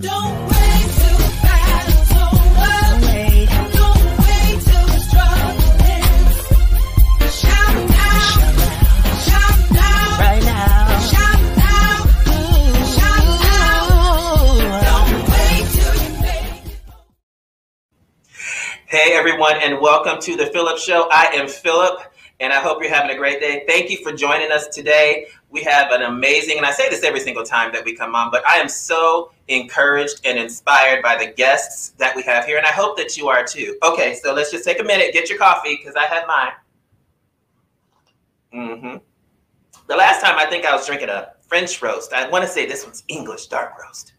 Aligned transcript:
Hey 0.00 0.06
everyone, 19.14 19.56
and 19.60 19.80
welcome 19.80 20.20
to 20.20 20.36
the 20.36 20.46
Philip 20.46 20.78
Show. 20.78 21.08
I 21.10 21.32
am 21.34 21.48
Philip, 21.48 22.00
and 22.40 22.52
I 22.52 22.60
hope 22.60 22.80
you're 22.80 22.92
having 22.92 23.10
a 23.10 23.18
great 23.18 23.40
day. 23.40 23.64
Thank 23.66 23.90
you 23.90 23.98
for 23.98 24.12
joining 24.12 24.52
us 24.52 24.68
today. 24.68 25.26
We 25.50 25.62
have 25.64 25.90
an 25.90 26.02
amazing, 26.02 26.56
and 26.56 26.66
I 26.66 26.70
say 26.70 26.88
this 26.88 27.02
every 27.02 27.20
single 27.20 27.44
time 27.44 27.72
that 27.72 27.84
we 27.84 27.96
come 27.96 28.14
on, 28.14 28.30
but 28.30 28.46
I 28.46 28.56
am 28.58 28.68
so 28.68 29.32
encouraged 29.48 30.20
and 30.24 30.38
inspired 30.38 31.02
by 31.02 31.16
the 31.16 31.32
guests 31.32 31.90
that 31.98 32.14
we 32.14 32.22
have 32.22 32.44
here, 32.44 32.58
and 32.58 32.66
I 32.66 32.70
hope 32.70 32.96
that 32.98 33.16
you 33.16 33.28
are 33.28 33.44
too. 33.44 33.76
Okay, 33.82 34.14
so 34.14 34.32
let's 34.34 34.50
just 34.50 34.64
take 34.64 34.80
a 34.80 34.84
minute, 34.84 35.12
get 35.12 35.28
your 35.28 35.38
coffee, 35.38 35.76
because 35.76 35.96
I 35.96 36.04
had 36.04 36.26
mine. 36.26 36.52
Mm-hmm. 38.54 38.96
The 39.88 39.96
last 39.96 40.22
time 40.22 40.38
I 40.38 40.46
think 40.46 40.64
I 40.64 40.74
was 40.74 40.86
drinking 40.86 41.08
a 41.08 41.32
French 41.48 41.80
roast. 41.82 42.12
I 42.12 42.28
want 42.28 42.44
to 42.44 42.50
say 42.50 42.66
this 42.66 42.84
one's 42.84 43.04
English 43.08 43.46
dark 43.46 43.72
roast. 43.82 44.12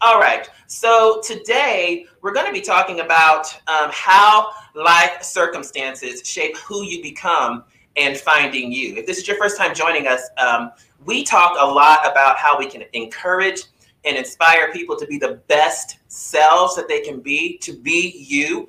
All 0.00 0.18
right. 0.18 0.48
So 0.66 1.20
today 1.24 2.06
we're 2.22 2.32
going 2.32 2.46
to 2.46 2.52
be 2.52 2.60
talking 2.60 3.00
about 3.00 3.52
um, 3.68 3.90
how 3.92 4.50
life 4.74 5.22
circumstances 5.22 6.26
shape 6.26 6.56
who 6.58 6.82
you 6.82 7.02
become 7.02 7.64
and 7.96 8.16
finding 8.16 8.72
you. 8.72 8.96
If 8.96 9.06
this 9.06 9.18
is 9.18 9.28
your 9.28 9.36
first 9.36 9.58
time 9.58 9.74
joining 9.74 10.06
us, 10.06 10.28
um, 10.38 10.72
we 11.04 11.24
talk 11.24 11.56
a 11.58 11.66
lot 11.66 12.10
about 12.10 12.36
how 12.36 12.58
we 12.58 12.66
can 12.66 12.84
encourage 12.92 13.62
and 14.04 14.16
inspire 14.16 14.72
people 14.72 14.96
to 14.96 15.06
be 15.06 15.18
the 15.18 15.40
best 15.46 15.98
selves 16.08 16.74
that 16.76 16.88
they 16.88 17.00
can 17.00 17.20
be, 17.20 17.58
to 17.58 17.72
be 17.72 18.24
you. 18.26 18.68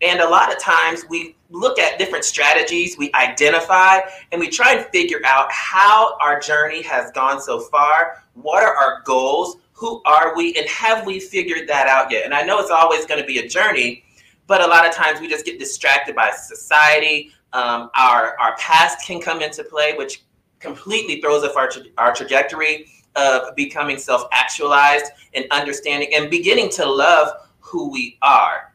And 0.00 0.20
a 0.20 0.28
lot 0.28 0.52
of 0.52 0.58
times 0.58 1.04
we 1.08 1.36
look 1.50 1.78
at 1.78 1.98
different 1.98 2.24
strategies, 2.24 2.98
we 2.98 3.12
identify, 3.14 4.00
and 4.32 4.40
we 4.40 4.48
try 4.48 4.74
and 4.74 4.86
figure 4.86 5.20
out 5.24 5.50
how 5.52 6.16
our 6.20 6.40
journey 6.40 6.82
has 6.82 7.12
gone 7.12 7.40
so 7.40 7.60
far. 7.60 8.24
What 8.34 8.64
are 8.64 8.74
our 8.74 9.02
goals? 9.04 9.58
Who 9.74 10.02
are 10.04 10.34
we? 10.36 10.54
And 10.54 10.68
have 10.68 11.06
we 11.06 11.20
figured 11.20 11.68
that 11.68 11.86
out 11.86 12.10
yet? 12.10 12.24
And 12.24 12.34
I 12.34 12.42
know 12.42 12.58
it's 12.58 12.70
always 12.70 13.06
going 13.06 13.20
to 13.20 13.26
be 13.26 13.38
a 13.38 13.48
journey, 13.48 14.04
but 14.52 14.60
a 14.60 14.66
lot 14.66 14.86
of 14.86 14.92
times 14.92 15.18
we 15.18 15.26
just 15.28 15.46
get 15.46 15.58
distracted 15.58 16.14
by 16.14 16.30
society. 16.30 17.32
Um, 17.54 17.88
our, 17.96 18.38
our 18.38 18.54
past 18.58 19.06
can 19.06 19.18
come 19.18 19.40
into 19.40 19.64
play, 19.64 19.94
which 19.96 20.24
completely 20.58 21.22
throws 21.22 21.42
off 21.42 21.56
our, 21.56 21.70
tra- 21.70 21.84
our 21.96 22.14
trajectory 22.14 22.84
of 23.16 23.56
becoming 23.56 23.96
self 23.96 24.24
actualized 24.30 25.06
and 25.32 25.46
understanding 25.52 26.10
and 26.12 26.28
beginning 26.28 26.68
to 26.72 26.84
love 26.84 27.28
who 27.60 27.90
we 27.90 28.18
are. 28.20 28.74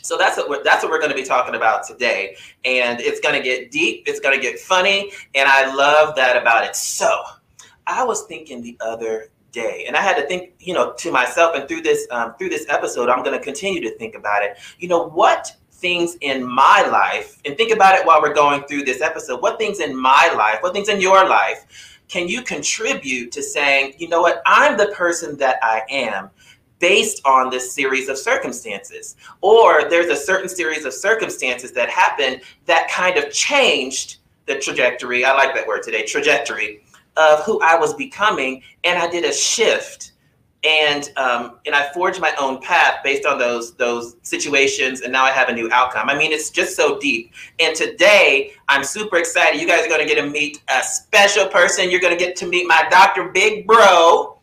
So 0.00 0.16
that's 0.16 0.38
what 0.38 0.48
we're, 0.48 0.64
that's 0.64 0.82
what 0.82 0.90
we're 0.90 0.98
going 0.98 1.10
to 1.10 1.16
be 1.16 1.24
talking 1.24 1.56
about 1.56 1.86
today, 1.86 2.34
and 2.64 2.98
it's 2.98 3.20
going 3.20 3.34
to 3.34 3.42
get 3.42 3.70
deep. 3.70 4.04
It's 4.06 4.20
going 4.20 4.34
to 4.34 4.40
get 4.40 4.58
funny, 4.58 5.12
and 5.34 5.46
I 5.46 5.74
love 5.74 6.16
that 6.16 6.40
about 6.40 6.64
it. 6.64 6.74
So, 6.74 7.20
I 7.86 8.02
was 8.02 8.22
thinking 8.22 8.62
the 8.62 8.78
other 8.80 9.28
day, 9.52 9.84
and 9.86 9.96
I 9.96 10.00
had 10.00 10.16
to 10.16 10.26
think, 10.26 10.52
you 10.60 10.74
know, 10.74 10.92
to 10.94 11.10
myself, 11.10 11.56
and 11.56 11.68
through 11.68 11.82
this 11.82 12.06
um, 12.10 12.34
through 12.38 12.50
this 12.50 12.66
episode, 12.68 13.08
I'm 13.08 13.22
going 13.22 13.38
to 13.38 13.44
continue 13.44 13.80
to 13.82 13.90
think 13.96 14.14
about 14.14 14.42
it. 14.42 14.58
You 14.78 14.88
know, 14.88 15.08
what 15.08 15.56
things 15.72 16.16
in 16.20 16.44
my 16.44 16.86
life, 16.90 17.38
and 17.44 17.56
think 17.56 17.72
about 17.72 17.94
it 17.94 18.04
while 18.06 18.20
we're 18.20 18.34
going 18.34 18.64
through 18.64 18.84
this 18.84 19.00
episode. 19.00 19.42
What 19.42 19.58
things 19.58 19.80
in 19.80 19.96
my 19.96 20.32
life, 20.36 20.58
what 20.60 20.72
things 20.72 20.88
in 20.88 21.00
your 21.00 21.28
life, 21.28 21.98
can 22.08 22.28
you 22.28 22.42
contribute 22.42 23.30
to 23.32 23.42
saying, 23.42 23.94
you 23.98 24.08
know 24.08 24.20
what, 24.20 24.42
I'm 24.46 24.76
the 24.76 24.88
person 24.88 25.36
that 25.38 25.58
I 25.62 25.82
am 25.88 26.30
based 26.78 27.20
on 27.24 27.50
this 27.50 27.72
series 27.72 28.08
of 28.08 28.16
circumstances. 28.16 29.16
Or 29.40 29.88
there's 29.88 30.06
a 30.06 30.16
certain 30.16 30.48
series 30.48 30.84
of 30.84 30.92
circumstances 30.92 31.72
that 31.72 31.88
happened 31.88 32.42
that 32.66 32.88
kind 32.90 33.16
of 33.16 33.32
changed 33.32 34.18
the 34.46 34.58
trajectory. 34.58 35.24
I 35.24 35.32
like 35.34 35.54
that 35.54 35.66
word 35.66 35.82
today, 35.82 36.04
trajectory 36.04 36.82
of 37.18 37.42
who 37.44 37.60
I 37.60 37.76
was 37.76 37.94
becoming. 37.94 38.62
And 38.84 38.98
I 38.98 39.08
did 39.08 39.24
a 39.24 39.32
shift. 39.32 40.12
And 40.64 41.08
um, 41.16 41.60
and 41.66 41.74
I 41.74 41.92
forged 41.92 42.20
my 42.20 42.34
own 42.40 42.60
path 42.60 42.96
based 43.04 43.24
on 43.24 43.38
those 43.38 43.74
those 43.76 44.16
situations, 44.22 45.02
and 45.02 45.12
now 45.12 45.22
I 45.22 45.30
have 45.30 45.48
a 45.48 45.52
new 45.52 45.70
outcome. 45.70 46.10
I 46.10 46.18
mean, 46.18 46.32
it's 46.32 46.50
just 46.50 46.74
so 46.74 46.98
deep. 46.98 47.32
And 47.60 47.76
today, 47.76 48.54
I'm 48.68 48.82
super 48.82 49.18
excited. 49.18 49.60
You 49.60 49.68
guys 49.68 49.86
are 49.86 49.88
going 49.88 50.00
to 50.00 50.12
get 50.12 50.20
to 50.20 50.28
meet 50.28 50.60
a 50.68 50.82
special 50.82 51.46
person. 51.46 51.92
You're 51.92 52.00
going 52.00 52.18
to 52.18 52.18
get 52.18 52.34
to 52.38 52.46
meet 52.48 52.66
my 52.66 52.88
Dr. 52.90 53.28
Big 53.28 53.68
Bro. 53.68 54.38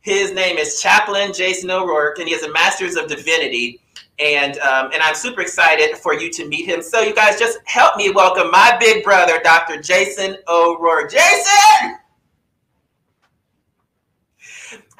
His 0.00 0.32
name 0.32 0.56
is 0.56 0.80
Chaplain 0.80 1.32
Jason 1.32 1.70
O'Rourke, 1.70 2.18
and 2.18 2.26
he 2.26 2.34
has 2.34 2.42
a 2.42 2.52
Master's 2.52 2.96
of 2.96 3.06
Divinity. 3.06 3.80
And 4.18 4.58
um, 4.58 4.90
and 4.92 5.02
I'm 5.02 5.14
super 5.14 5.40
excited 5.40 5.96
for 5.96 6.14
you 6.14 6.30
to 6.32 6.48
meet 6.48 6.66
him. 6.66 6.82
So 6.82 7.00
you 7.00 7.14
guys 7.14 7.38
just 7.38 7.58
help 7.64 7.96
me 7.96 8.10
welcome 8.10 8.50
my 8.50 8.76
big 8.80 9.04
brother, 9.04 9.40
Dr. 9.42 9.80
Jason 9.80 10.36
O'Rourke. 10.48 11.10
Jason, 11.10 11.96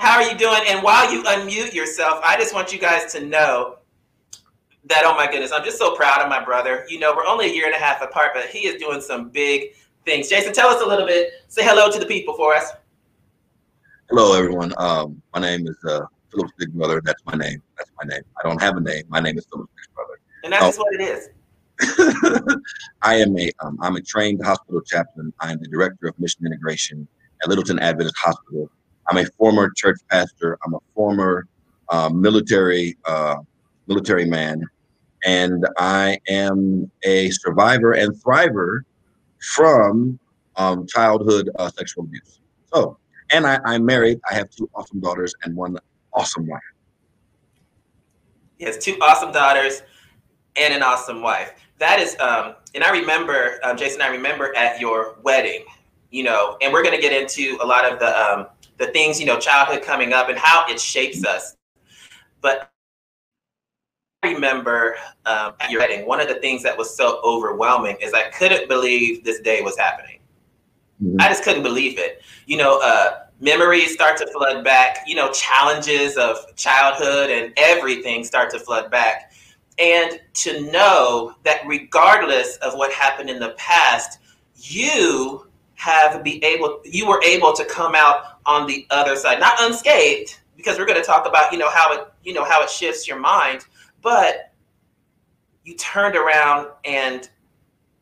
how 0.01 0.17
are 0.17 0.23
you 0.23 0.37
doing? 0.37 0.61
And 0.67 0.83
while 0.83 1.13
you 1.13 1.23
unmute 1.25 1.75
yourself, 1.75 2.21
I 2.25 2.37
just 2.39 2.55
want 2.55 2.73
you 2.73 2.79
guys 2.79 3.13
to 3.13 3.21
know 3.21 3.77
that 4.87 5.03
oh 5.05 5.15
my 5.15 5.31
goodness, 5.31 5.53
I'm 5.53 5.63
just 5.63 5.77
so 5.77 5.95
proud 5.95 6.23
of 6.23 6.29
my 6.31 6.43
brother. 6.43 6.87
You 6.89 6.99
know, 6.99 7.15
we're 7.15 7.27
only 7.27 7.51
a 7.51 7.55
year 7.55 7.67
and 7.67 7.75
a 7.75 7.79
half 7.79 8.01
apart, 8.01 8.31
but 8.33 8.47
he 8.47 8.61
is 8.61 8.81
doing 8.81 9.03
some 9.03 9.29
big 9.29 9.75
things. 10.07 10.31
Jason, 10.31 10.55
tell 10.55 10.69
us 10.69 10.83
a 10.83 10.87
little 10.87 11.07
bit. 11.07 11.33
Say 11.49 11.63
hello 11.63 11.91
to 11.91 11.99
the 11.99 12.07
people 12.07 12.35
for 12.35 12.55
us. 12.55 12.73
Hello, 14.09 14.33
everyone. 14.33 14.73
Um, 14.79 15.21
my 15.35 15.41
name 15.43 15.67
is 15.67 15.77
uh, 15.87 16.07
Philip's 16.33 16.53
big 16.57 16.73
brother. 16.73 17.03
That's 17.05 17.23
my 17.27 17.35
name. 17.35 17.63
That's 17.77 17.91
my 18.03 18.09
name. 18.09 18.23
I 18.43 18.49
don't 18.49 18.61
have 18.61 18.79
a 18.79 18.81
name. 18.81 19.05
My 19.09 19.21
name 19.21 19.37
is 19.37 19.47
Philip's 19.53 19.71
big 19.77 19.95
brother. 19.95 20.19
And 20.45 20.53
that's 20.55 20.65
just 20.65 20.79
what 20.79 20.95
it 20.95 21.03
is. 21.03 21.29
I 23.03 23.17
am 23.17 23.39
a 23.39 23.53
um, 23.61 23.79
I'm 23.83 23.97
a 23.97 24.01
trained 24.01 24.43
hospital 24.43 24.81
chaplain. 24.81 25.31
I 25.41 25.53
am 25.53 25.59
the 25.59 25.69
director 25.69 26.09
of 26.09 26.19
mission 26.19 26.47
integration 26.47 27.07
at 27.43 27.51
Littleton 27.51 27.79
Adventist 27.79 28.17
Hospital. 28.19 28.71
I'm 29.09 29.19
a 29.19 29.27
former 29.39 29.71
church 29.77 29.99
pastor. 30.11 30.59
I'm 30.65 30.75
a 30.75 30.79
former 30.95 31.47
uh, 31.89 32.09
military 32.09 32.97
uh, 33.07 33.37
military 33.87 34.25
man, 34.25 34.63
and 35.25 35.67
I 35.79 36.19
am 36.29 36.91
a 37.03 37.31
survivor 37.31 37.93
and 37.93 38.15
thriver 38.23 38.83
from 39.41 40.19
um, 40.57 40.87
childhood 40.87 41.51
uh, 41.59 41.71
sexual 41.71 42.05
abuse. 42.05 42.41
So, 42.73 42.99
and 43.33 43.47
I, 43.47 43.59
I'm 43.65 43.85
married. 43.85 44.21
I 44.31 44.35
have 44.35 44.51
two 44.51 44.69
awesome 44.75 45.01
daughters 45.01 45.35
and 45.45 45.57
one 45.57 45.77
awesome 46.13 46.47
wife. 46.47 46.61
He 48.59 48.65
has 48.67 48.79
two 48.79 48.97
awesome 49.01 49.33
daughters 49.33 49.83
and 50.57 50.75
an 50.75 50.83
awesome 50.83 51.23
wife. 51.23 51.55
That 51.79 51.99
is, 51.99 52.17
um, 52.21 52.57
and 52.75 52.85
I 52.85 52.91
remember, 52.91 53.59
um, 53.65 53.77
Jason, 53.77 54.03
I 54.03 54.09
remember 54.09 54.55
at 54.55 54.79
your 54.79 55.17
wedding, 55.23 55.65
you 56.11 56.25
know, 56.25 56.59
and 56.61 56.73
we're 56.73 56.83
going 56.83 56.95
to 56.95 57.01
get 57.01 57.13
into 57.13 57.57
a 57.63 57.67
lot 57.67 57.91
of 57.91 57.99
the 57.99 58.21
um, 58.21 58.47
the 58.81 58.89
things, 58.89 59.21
you 59.21 59.27
know, 59.27 59.39
childhood 59.39 59.83
coming 59.83 60.13
up 60.13 60.29
and 60.31 60.39
how 60.39 60.65
it 60.69 60.81
shapes 60.81 61.25
us. 61.25 61.57
But 62.41 62.73
I 64.23 64.33
remember 64.33 64.97
um, 65.27 65.53
at 65.61 65.71
your 65.71 65.81
wedding, 65.81 66.07
one 66.07 66.21
of 66.21 66.29
the 66.29 66.37
things 66.37 66.63
that 66.63 66.77
was 66.77 66.97
so 66.97 67.21
overwhelming 67.23 67.99
is 68.01 68.15
I 68.15 68.31
couldn't 68.31 68.69
believe 68.69 69.23
this 69.23 69.41
day 69.41 69.61
was 69.61 69.79
happening. 69.79 70.19
I 71.19 71.29
just 71.29 71.45
couldn't 71.45 71.63
believe 71.63 71.99
it. 71.99 72.23
You 72.47 72.59
know, 72.59 72.81
uh, 72.83 73.25
memories 73.41 73.93
start 73.93 74.19
to 74.19 74.27
flood 74.27 74.65
back. 74.65 74.99
You 75.07 75.15
know, 75.15 75.31
challenges 75.33 76.17
of 76.17 76.37
childhood 76.57 77.31
and 77.31 77.53
everything 77.57 78.25
start 78.25 78.51
to 78.51 78.59
flood 78.59 78.91
back. 78.91 79.33
And 79.79 80.21
to 80.35 80.71
know 80.71 81.35
that 81.45 81.61
regardless 81.67 82.57
of 82.59 82.75
what 82.75 82.93
happened 82.93 83.31
in 83.31 83.41
the 83.41 83.55
past, 83.57 84.19
you 84.57 85.50
have 85.81 86.23
be 86.23 86.45
able, 86.45 86.81
you 86.85 87.09
were 87.09 87.23
able 87.25 87.53
to 87.55 87.65
come 87.65 87.95
out 87.95 88.39
on 88.45 88.67
the 88.67 88.87
other 88.91 89.17
side, 89.17 89.41
not 89.41 89.55
unscathed, 89.61 90.39
because 90.57 90.79
we're 90.79 90.87
going 90.87 91.01
to 91.01 91.07
talk 91.07 91.27
about, 91.27 91.53
you 91.53 91.59
know, 91.59 91.71
how 91.71 91.93
it, 91.95 92.07
you 92.23 92.35
know, 92.35 92.45
how 92.45 92.63
it 92.63 92.69
shifts 92.69 93.09
your 93.09 93.19
mind, 93.19 93.65
but 94.03 94.53
you 95.65 95.75
turned 95.77 96.17
around 96.17 96.69
and 96.85 97.31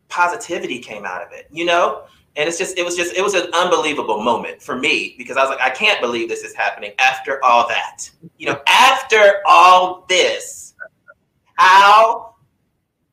positivity 0.09 0.81
came 0.81 1.05
out 1.05 1.23
of 1.23 1.33
it. 1.33 1.47
You 1.53 1.67
know, 1.67 2.03
and 2.37 2.49
it's 2.49 2.59
just 2.59 2.77
it 2.79 2.85
was 2.85 2.97
just 2.97 3.15
it 3.15 3.23
was 3.23 3.35
an 3.35 3.49
unbelievable 3.55 4.23
moment 4.23 4.61
for 4.61 4.77
me 4.77 5.15
because 5.17 5.37
I 5.37 5.43
was 5.43 5.51
like 5.51 5.61
I 5.61 5.71
can't 5.71 6.01
believe 6.01 6.29
this 6.29 6.43
is 6.43 6.55
happening 6.55 6.93
after 6.99 7.45
all 7.45 7.69
that. 7.69 8.11
You 8.39 8.47
know, 8.47 8.61
after 8.67 9.41
all 9.47 10.05
this, 10.09 10.75
how 11.55 12.35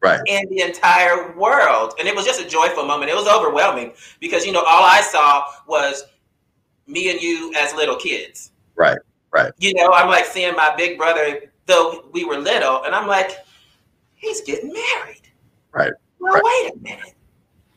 Right. 0.06 0.22
in 0.28 0.48
the 0.50 0.62
entire 0.62 1.32
world? 1.36 1.94
And 2.00 2.08
it 2.08 2.16
was 2.16 2.26
just 2.26 2.40
a 2.42 2.48
joyful 2.48 2.86
moment. 2.86 3.10
It 3.12 3.16
was 3.16 3.28
overwhelming 3.28 3.94
because 4.20 4.46
you 4.46 4.52
know 4.52 4.60
all 4.62 4.84
I 4.84 5.02
saw 5.02 5.46
was 5.68 6.04
me 6.88 7.10
and 7.12 7.22
you 7.22 7.54
as 7.58 7.74
little 7.74 7.96
kids. 7.96 8.52
Right. 8.76 8.98
Right. 9.32 9.52
You 9.58 9.74
know, 9.74 9.92
I'm 9.92 10.08
like 10.08 10.26
seeing 10.26 10.56
my 10.56 10.74
big 10.76 10.98
brother 10.98 11.52
though 11.66 12.08
we 12.14 12.24
were 12.24 12.38
little, 12.38 12.84
and 12.84 12.94
I'm 12.94 13.08
like, 13.08 13.32
he's 14.14 14.42
getting 14.42 14.72
married. 14.72 15.24
Right. 15.72 15.94
Well, 16.20 16.34
Right. 16.34 16.44
wait 16.44 16.74
a 16.74 16.78
minute. 16.80 17.14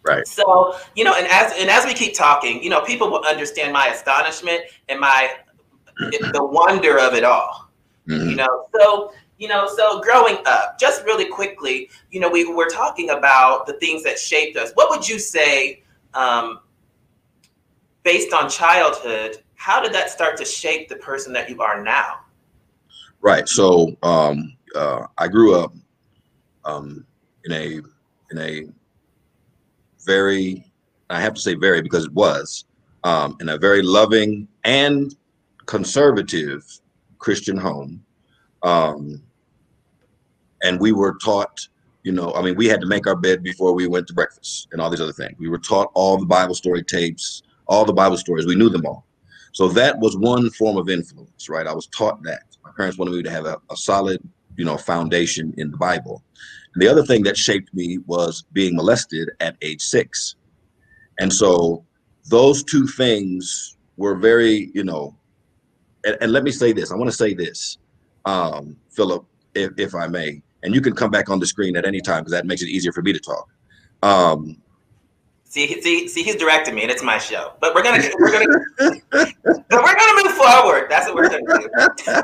Right. 0.02 0.26
So, 0.26 0.76
you 0.94 1.04
know, 1.04 1.14
and 1.14 1.26
as 1.26 1.52
and 1.58 1.68
as 1.70 1.84
we 1.84 1.94
keep 1.94 2.14
talking, 2.14 2.62
you 2.62 2.70
know, 2.70 2.82
people 2.82 3.10
will 3.10 3.24
understand 3.24 3.72
my 3.72 3.88
astonishment 3.88 4.62
and 4.88 5.00
my 5.00 5.30
the 5.98 6.44
wonder 6.44 6.98
of 6.98 7.14
it 7.14 7.24
all. 7.24 7.70
Mhm. 8.06 8.30
You 8.30 8.36
know, 8.36 8.66
so 8.78 9.12
you 9.38 9.48
know, 9.48 9.68
so 9.74 10.00
growing 10.00 10.38
up, 10.46 10.78
just 10.78 11.04
really 11.04 11.26
quickly, 11.26 11.88
you 12.10 12.20
know, 12.20 12.28
we 12.28 12.44
were 12.44 12.68
talking 12.68 13.10
about 13.10 13.66
the 13.66 13.74
things 13.74 14.02
that 14.02 14.18
shaped 14.18 14.56
us. 14.56 14.72
What 14.74 14.90
would 14.90 15.08
you 15.08 15.18
say, 15.18 15.82
um, 16.14 16.60
based 18.02 18.32
on 18.32 18.50
childhood? 18.50 19.36
How 19.54 19.80
did 19.80 19.92
that 19.92 20.10
start 20.10 20.36
to 20.38 20.44
shape 20.44 20.88
the 20.88 20.96
person 20.96 21.32
that 21.34 21.48
you 21.48 21.60
are 21.62 21.82
now? 21.82 22.20
Right. 23.20 23.48
So 23.48 23.96
um, 24.02 24.56
uh, 24.74 25.06
I 25.16 25.28
grew 25.28 25.58
up 25.58 25.72
um, 26.64 27.06
in 27.44 27.52
a 27.52 27.80
in 28.30 28.38
a 28.38 28.66
very 30.04 30.64
I 31.10 31.20
have 31.20 31.34
to 31.34 31.40
say 31.40 31.54
very 31.54 31.80
because 31.80 32.04
it 32.04 32.12
was 32.12 32.64
um, 33.04 33.36
in 33.40 33.48
a 33.50 33.58
very 33.58 33.82
loving 33.82 34.48
and 34.64 35.14
conservative 35.66 36.64
Christian 37.18 37.56
home, 37.56 38.04
um, 38.62 39.22
and 40.62 40.80
we 40.80 40.92
were 40.92 41.16
taught. 41.22 41.68
You 42.04 42.12
know, 42.12 42.32
I 42.34 42.42
mean, 42.42 42.54
we 42.54 42.66
had 42.66 42.80
to 42.80 42.86
make 42.86 43.06
our 43.06 43.16
bed 43.16 43.42
before 43.42 43.74
we 43.74 43.86
went 43.86 44.06
to 44.06 44.14
breakfast 44.14 44.68
and 44.72 44.80
all 44.80 44.88
these 44.88 45.00
other 45.00 45.12
things. 45.12 45.36
We 45.38 45.48
were 45.48 45.58
taught 45.58 45.90
all 45.94 46.16
the 46.16 46.24
Bible 46.24 46.54
story 46.54 46.82
tapes, 46.82 47.42
all 47.66 47.84
the 47.84 47.92
Bible 47.92 48.16
stories. 48.16 48.46
We 48.46 48.54
knew 48.54 48.70
them 48.70 48.86
all. 48.86 49.04
So 49.52 49.68
that 49.68 49.98
was 49.98 50.16
one 50.16 50.48
form 50.50 50.76
of 50.76 50.88
influence, 50.88 51.48
right? 51.48 51.66
I 51.66 51.74
was 51.74 51.86
taught 51.88 52.22
that. 52.22 52.44
My 52.64 52.70
parents 52.76 52.98
wanted 52.98 53.12
me 53.12 53.22
to 53.24 53.30
have 53.30 53.44
a, 53.44 53.60
a 53.70 53.76
solid, 53.76 54.22
you 54.56 54.64
know, 54.64 54.78
foundation 54.78 55.52
in 55.58 55.70
the 55.70 55.76
Bible. 55.76 56.22
And 56.72 56.82
the 56.82 56.88
other 56.88 57.04
thing 57.04 57.24
that 57.24 57.36
shaped 57.36 57.74
me 57.74 57.98
was 58.06 58.44
being 58.52 58.76
molested 58.76 59.30
at 59.40 59.56
age 59.60 59.82
six. 59.82 60.36
And 61.18 61.32
so 61.32 61.84
those 62.30 62.62
two 62.62 62.86
things 62.86 63.76
were 63.96 64.14
very, 64.14 64.70
you 64.74 64.84
know, 64.84 65.16
and, 66.04 66.16
and 66.20 66.32
let 66.32 66.44
me 66.44 66.52
say 66.52 66.72
this. 66.72 66.92
I 66.92 66.94
want 66.94 67.10
to 67.10 67.16
say 67.16 67.34
this, 67.34 67.78
um, 68.24 68.76
Philip, 68.90 69.26
if, 69.54 69.72
if 69.76 69.94
I 69.94 70.06
may, 70.06 70.42
and 70.62 70.74
you 70.74 70.80
can 70.80 70.94
come 70.94 71.10
back 71.10 71.28
on 71.28 71.38
the 71.38 71.46
screen 71.46 71.76
at 71.76 71.86
any 71.86 72.00
time 72.00 72.22
because 72.22 72.32
that 72.32 72.46
makes 72.46 72.62
it 72.62 72.68
easier 72.68 72.92
for 72.92 73.02
me 73.02 73.12
to 73.12 73.20
talk. 73.20 73.48
Um, 74.02 74.60
See, 75.50 75.80
see, 75.80 76.06
see, 76.08 76.22
he's 76.22 76.36
directing 76.36 76.74
me, 76.74 76.82
and 76.82 76.90
it's 76.90 77.02
my 77.02 77.16
show. 77.16 77.54
But 77.58 77.74
we're 77.74 77.82
gonna, 77.82 78.02
we're 78.18 78.30
gonna, 78.30 78.46
but 78.78 79.82
we're 79.82 79.96
gonna 79.96 80.22
move 80.22 80.34
forward. 80.34 80.90
That's 80.90 81.06
what 81.06 81.14
we're 81.14 81.30
gonna 81.30 81.88
do. 81.96 82.22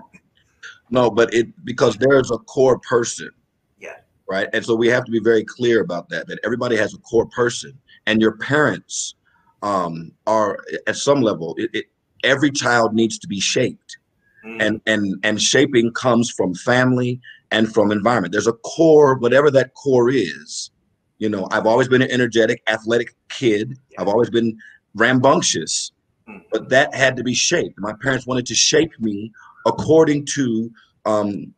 no, 0.91 1.11
but 1.11 1.33
it 1.33 1.49
because 1.65 1.97
there's 1.97 2.31
a 2.31 2.37
core 2.37 2.79
person. 2.81 3.31
Yeah. 3.79 3.97
Right. 4.29 4.49
And 4.53 4.63
so 4.63 4.75
we 4.75 4.89
have 4.89 5.07
to 5.07 5.11
be 5.11 5.21
very 5.21 5.43
clear 5.43 5.81
about 5.81 6.11
that, 6.11 6.27
that 6.27 6.39
everybody 6.45 6.77
has 6.77 6.93
a 6.93 6.99
core 6.99 7.25
person 7.27 7.73
and 8.05 8.21
your 8.21 8.37
parents 8.37 9.15
um, 9.63 10.13
are 10.27 10.59
at 10.87 10.97
some 10.97 11.23
level, 11.23 11.55
it, 11.57 11.71
it, 11.73 11.85
every 12.25 12.51
child 12.51 12.93
needs 12.93 13.19
to 13.21 13.27
be 13.27 13.41
shaped 13.41 13.97
Mm, 14.45 14.61
and, 14.61 14.81
and, 14.87 15.17
and 15.23 15.41
shaping 15.41 15.91
comes 15.93 16.31
from 16.31 16.55
family 16.55 17.21
and 17.55 17.73
from 17.73 17.93
environment. 17.93 18.33
There's 18.33 18.49
a 18.49 18.53
core, 18.53 19.15
whatever 19.15 19.49
that 19.53 19.75
core 19.75 20.11
is, 20.11 20.73
you 21.19 21.29
know, 21.29 21.47
I've 21.53 21.67
always 21.67 21.89
been 21.89 22.03
an 22.03 22.11
energetic, 22.11 22.61
athletic 22.67 23.15
kid. 23.29 23.79
I've 23.97 24.09
always 24.09 24.29
been 24.29 24.59
rambunctious, 24.95 25.93
mm, 26.29 26.43
but 26.51 26.69
that 26.71 26.93
had 26.93 27.17
to 27.17 27.23
be 27.23 27.33
shaped. 27.33 27.79
My 27.79 27.95
parents 28.03 28.27
wanted 28.27 28.47
to 28.47 28.57
shape 28.57 28.91
me 28.99 29.31
according 29.67 30.27
to 30.35 30.69
um, 31.07 31.55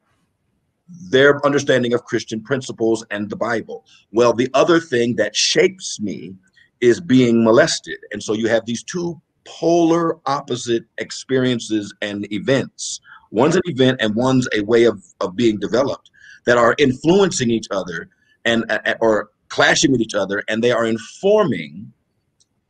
their 1.10 1.44
understanding 1.46 1.94
of 1.94 2.04
Christian 2.04 2.42
principles 2.42 3.04
and 3.10 3.30
the 3.30 3.36
Bible. 3.36 3.86
Well, 4.12 4.34
the 4.34 4.50
other 4.52 4.78
thing 4.78 5.16
that 5.16 5.34
shapes 5.34 5.98
me 5.98 6.34
is 6.82 7.00
being 7.00 7.42
molested. 7.42 7.98
And 8.12 8.22
so 8.22 8.34
you 8.34 8.48
have 8.48 8.66
these 8.66 8.82
two 8.82 9.18
polar 9.46 10.18
opposite 10.26 10.84
experiences 10.98 11.94
and 12.02 12.30
events. 12.30 13.00
One's 13.36 13.54
an 13.54 13.62
event 13.66 14.00
and 14.00 14.14
one's 14.14 14.48
a 14.54 14.62
way 14.62 14.84
of, 14.84 15.04
of 15.20 15.36
being 15.36 15.58
developed 15.58 16.10
that 16.46 16.56
are 16.56 16.74
influencing 16.78 17.50
each 17.50 17.66
other 17.70 18.08
and 18.46 18.64
or 19.00 19.28
clashing 19.48 19.92
with 19.92 20.00
each 20.00 20.14
other 20.14 20.42
and 20.48 20.64
they 20.64 20.72
are 20.72 20.86
informing 20.86 21.92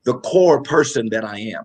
the 0.02 0.14
core 0.20 0.60
person 0.62 1.08
that 1.10 1.24
I 1.24 1.38
am 1.38 1.64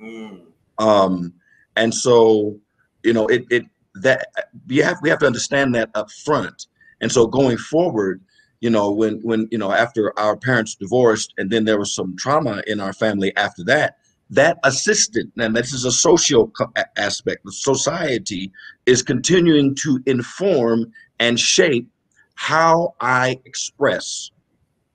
mm. 0.00 0.40
um 0.78 1.34
and 1.76 1.94
so 1.94 2.58
you 3.02 3.12
know 3.12 3.26
it 3.26 3.44
it 3.50 3.66
that 3.96 4.28
we 4.66 4.78
have 4.78 4.96
we 5.02 5.10
have 5.10 5.18
to 5.18 5.26
understand 5.26 5.74
that 5.74 5.90
up 5.94 6.10
front 6.10 6.68
and 7.02 7.12
so 7.12 7.26
going 7.26 7.58
forward 7.58 8.22
you 8.60 8.70
know 8.70 8.90
when 8.90 9.20
when 9.20 9.46
you 9.50 9.58
know 9.58 9.72
after 9.72 10.18
our 10.18 10.36
parents 10.36 10.74
divorced 10.74 11.34
and 11.36 11.50
then 11.50 11.66
there 11.66 11.78
was 11.78 11.94
some 11.94 12.16
trauma 12.16 12.62
in 12.66 12.80
our 12.80 12.94
family 12.94 13.36
after 13.36 13.62
that 13.64 13.98
that 14.30 14.58
assistant, 14.64 15.32
and 15.38 15.56
this 15.56 15.72
is 15.72 15.84
a 15.84 15.92
social 15.92 16.52
aspect 16.96 17.44
the 17.44 17.52
society 17.52 18.52
is 18.86 19.02
continuing 19.02 19.74
to 19.74 20.00
inform 20.06 20.92
and 21.18 21.40
shape 21.40 21.88
how 22.34 22.94
i 23.00 23.40
express 23.44 24.30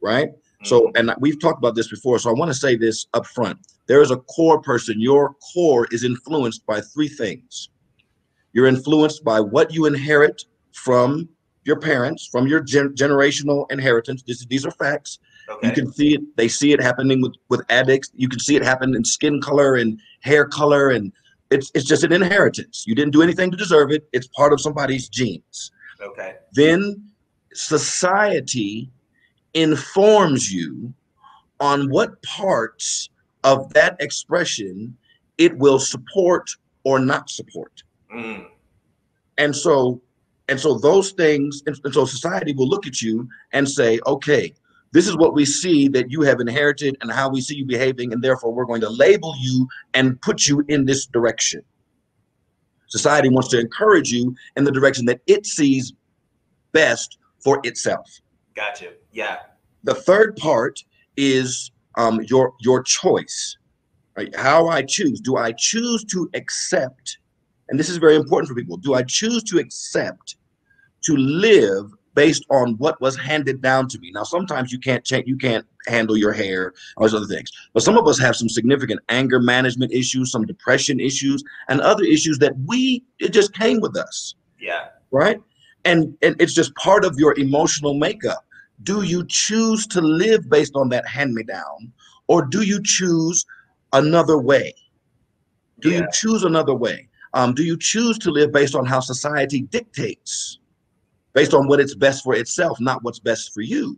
right 0.02 0.30
so, 0.64 0.82
mm-hmm. 0.82 1.10
and 1.10 1.16
we've 1.20 1.40
talked 1.40 1.58
about 1.58 1.76
this 1.76 1.90
before, 1.90 2.20
so 2.20 2.30
I 2.30 2.34
want 2.34 2.50
to 2.50 2.58
say 2.58 2.76
this 2.76 3.08
up 3.14 3.26
front. 3.26 3.60
There 3.88 4.02
is 4.02 4.12
a 4.12 4.18
core 4.18 4.62
person. 4.62 5.00
Your 5.00 5.36
core 5.54 5.88
is 5.92 6.04
influenced 6.04 6.66
by 6.66 6.82
three 6.82 7.10
things. 7.10 7.70
You're 8.54 8.68
influenced 8.68 9.24
by 9.24 9.40
what 9.40 9.74
you 9.74 9.86
inherit 9.86 10.44
from 10.72 11.28
your 11.66 11.80
parents, 11.80 12.28
from 12.32 12.48
your 12.48 12.60
gen- 12.60 12.94
generational 12.96 13.72
inheritance. 13.72 14.24
This, 14.24 14.46
these 14.46 14.66
are 14.66 14.72
facts. 14.72 15.20
okay. 15.50 15.68
You 15.68 15.74
can 15.74 15.92
see 15.94 16.16
it. 16.16 16.22
They 16.36 16.48
see 16.48 16.74
it 16.74 16.82
happening 16.82 17.22
with 17.22 17.36
with 17.50 17.62
addicts. 17.70 18.12
You 18.16 18.30
can 18.30 18.40
see 18.40 18.56
it 18.56 18.64
happen 18.64 18.96
in 18.96 19.04
skin 19.04 19.42
color 19.42 19.76
and 19.76 20.00
hair 20.22 20.46
color, 20.46 20.90
and 20.90 21.12
it's 21.52 21.72
it's 21.74 21.86
just 21.86 22.04
an 22.04 22.12
inheritance. 22.12 22.86
You 22.88 22.96
didn't 22.96 23.14
do 23.14 23.22
anything 23.22 23.52
to 23.52 23.58
deserve 23.58 23.92
it. 23.92 24.08
It's 24.14 24.28
part 24.28 24.54
of 24.54 24.62
somebody's 24.62 25.10
genes 25.10 25.72
okay. 26.04 26.36
then 26.54 27.04
society 27.54 28.90
informs 29.54 30.52
you 30.52 30.94
on 31.60 31.90
what 31.90 32.22
parts 32.24 33.10
of 33.44 33.72
that 33.74 33.96
expression 34.00 34.96
it 35.38 35.56
will 35.58 35.80
support 35.80 36.50
or 36.84 37.00
not 37.00 37.30
support 37.30 37.84
Mm, 38.14 38.46
and 39.40 39.56
so 39.56 40.00
and 40.48 40.60
so 40.60 40.78
those 40.78 41.12
things 41.12 41.64
and, 41.66 41.80
and 41.84 41.94
so 41.94 42.06
society 42.06 42.54
will 42.54 42.68
look 42.68 42.86
at 42.86 43.02
you 43.02 43.28
and 43.52 43.70
say 43.70 44.00
okay 44.06 44.54
this 44.94 45.08
is 45.08 45.18
what 45.18 45.34
we 45.34 45.44
see 45.44 45.88
that 45.88 46.12
you 46.12 46.22
have 46.22 46.40
inherited 46.40 46.98
and 47.02 47.12
how 47.12 47.28
we 47.28 47.42
see 47.42 47.56
you 47.56 47.66
behaving 47.66 48.14
and 48.14 48.24
therefore 48.24 48.54
we're 48.54 48.66
going 48.66 48.82
to 48.82 48.90
label 48.90 49.34
you 49.40 49.68
and 49.96 50.22
put 50.22 50.48
you 50.48 50.64
in 50.68 50.86
this 50.86 51.08
direction. 51.08 51.64
Society 52.90 53.28
wants 53.28 53.50
to 53.50 53.60
encourage 53.60 54.12
you 54.12 54.36
in 54.56 54.64
the 54.64 54.72
direction 54.72 55.08
that 55.08 55.20
it 55.26 55.48
sees 55.48 55.94
best 56.74 57.18
for 57.44 57.60
itself. 57.64 58.08
Got 58.54 58.82
you. 58.82 58.92
Yeah. 59.12 59.38
the 59.84 59.96
third 59.96 60.36
part 60.38 60.80
is 61.18 61.72
um, 61.96 62.22
your 62.28 62.54
your 62.62 62.84
choice. 62.84 63.58
Right? 64.16 64.36
How 64.36 64.68
i 64.68 64.84
choose. 64.84 65.20
Do 65.20 65.38
i 65.38 65.54
choose 65.54 66.04
to 66.06 66.30
accept 66.36 67.18
and 67.70 67.80
this 67.80 67.90
is 67.90 67.98
very 67.98 68.16
important 68.16 68.48
for 68.48 68.56
people 68.56 68.78
do 68.78 68.94
i 68.94 69.02
choose 69.04 69.44
to 69.44 69.58
accept 69.60 70.38
to 71.02 71.16
live 71.16 71.92
based 72.16 72.46
on 72.52 72.74
what 72.78 73.00
was 73.02 73.18
handed 73.18 73.62
down 73.62 73.88
to 73.88 73.98
me 74.00 74.12
now 74.12 74.24
sometimes 74.24 74.72
you 74.72 74.80
can't 74.80 75.04
change 75.04 75.28
you 75.28 75.38
can't 75.38 75.66
handle 75.88 76.16
your 76.16 76.32
hair 76.32 76.74
or 76.98 77.08
those 77.08 77.14
other 77.16 77.26
things 77.28 77.50
but 77.74 77.84
some 77.84 77.98
of 77.98 78.08
us 78.08 78.20
have 78.20 78.36
some 78.36 78.48
significant 78.50 79.00
anger 79.10 79.40
management 79.40 79.92
issues 79.92 80.32
some 80.32 80.46
depression 80.46 81.00
issues 81.00 81.44
and 81.70 81.82
other 81.82 82.04
issues 82.04 82.38
that 82.40 82.54
we 82.68 83.04
it 83.20 83.30
just 83.34 83.54
came 83.54 83.80
with 83.82 83.98
us 83.98 84.36
Yeah. 84.60 84.88
right? 85.12 85.40
And 85.86 86.16
and 86.22 86.36
it's 86.42 86.54
just 86.54 86.74
part 86.76 87.04
of 87.04 87.20
your 87.20 87.38
emotional 87.38 87.94
makeup. 87.94 88.46
Do 88.84 89.04
you 89.04 89.26
choose 89.28 89.86
to 89.88 90.00
live 90.00 90.50
based 90.50 90.76
on 90.76 90.88
that 90.90 91.06
hand 91.06 91.34
me 91.34 91.44
down, 91.44 91.92
or 92.28 92.46
do 92.46 92.62
you 92.62 92.82
choose 92.82 93.46
another 93.92 94.38
way? 94.38 94.74
Do 95.82 95.90
you 95.92 96.08
choose 96.14 96.44
another 96.46 96.74
way? 96.74 97.10
Um, 97.34 97.54
do 97.54 97.64
you 97.64 97.78
choose 97.78 98.18
to 98.20 98.32
live 98.32 98.52
based 98.52 98.76
on 98.76 98.86
how 98.86 99.00
society 99.00 99.64
dictates, 99.64 100.60
based 101.34 101.54
on 101.54 101.68
what 101.68 101.80
it's 101.80 101.96
best 101.96 102.24
for 102.24 102.36
itself, 102.36 102.80
not 102.80 103.04
what's 103.04 103.20
best 103.20 103.54
for 103.54 103.62
you? 103.62 103.98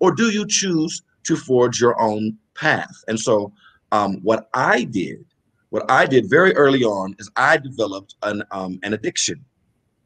Or 0.00 0.12
do 0.12 0.30
you 0.30 0.46
choose 0.46 1.02
to 1.24 1.36
forge 1.36 1.80
your 1.80 2.00
own 2.00 2.36
path? 2.54 2.94
And 3.08 3.18
so, 3.18 3.52
um, 3.92 4.18
what 4.22 4.48
I 4.54 4.84
did, 4.84 5.24
what 5.70 5.88
I 5.88 6.06
did 6.06 6.28
very 6.28 6.54
early 6.56 6.82
on 6.82 7.14
is 7.18 7.30
I 7.36 7.56
developed 7.58 8.16
an 8.22 8.42
um, 8.50 8.80
an 8.82 8.92
addiction 8.92 9.44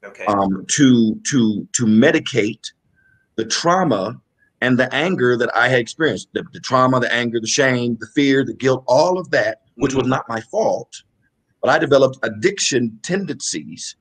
Okay. 0.04 0.26
um, 0.26 0.64
to 0.68 1.18
to 1.30 1.66
to 1.72 1.86
medicate 1.86 2.64
the 3.36 3.46
trauma 3.46 4.20
and 4.60 4.78
the 4.78 4.92
anger 4.94 5.36
that 5.36 5.54
I 5.56 5.68
had 5.68 5.78
experienced. 5.78 6.28
The, 6.34 6.44
the 6.52 6.60
trauma, 6.60 7.00
the 7.00 7.12
anger, 7.12 7.40
the 7.40 7.46
shame, 7.46 7.96
the 8.00 8.08
fear, 8.14 8.44
the 8.44 8.54
guilt, 8.54 8.84
all 8.86 9.18
of 9.18 9.30
that, 9.30 9.62
which 9.76 9.94
was 9.94 10.04
Mhm. 10.04 10.10
not 10.10 10.28
my 10.28 10.40
fault, 10.40 11.02
but 11.60 11.70
I 11.70 11.78
developed 11.78 12.18
addiction 12.22 12.98
tendencies. 13.02 13.96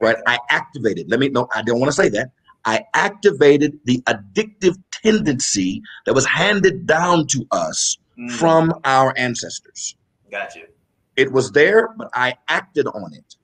Right, 0.00 0.16
I 0.26 0.38
activated. 0.48 1.10
Let 1.10 1.20
me 1.20 1.28
no, 1.28 1.46
I 1.54 1.62
don't 1.62 1.78
want 1.78 1.90
to 1.90 1.96
say 1.96 2.08
that. 2.10 2.30
I 2.64 2.82
activated 2.94 3.78
the 3.84 4.02
addictive 4.06 4.76
tendency 4.90 5.82
that 6.06 6.14
was 6.14 6.26
handed 6.26 6.86
down 6.86 7.26
to 7.28 7.46
us 7.50 7.96
Mm, 8.18 8.30
from 8.32 8.74
our 8.84 9.14
ancestors. 9.16 9.96
got 10.30 10.54
you. 10.54 10.66
It 11.16 11.32
was 11.32 11.52
there, 11.52 11.88
but 11.96 12.10
I 12.12 12.34
acted 12.48 12.86
on 12.88 13.14
it. 13.14 13.36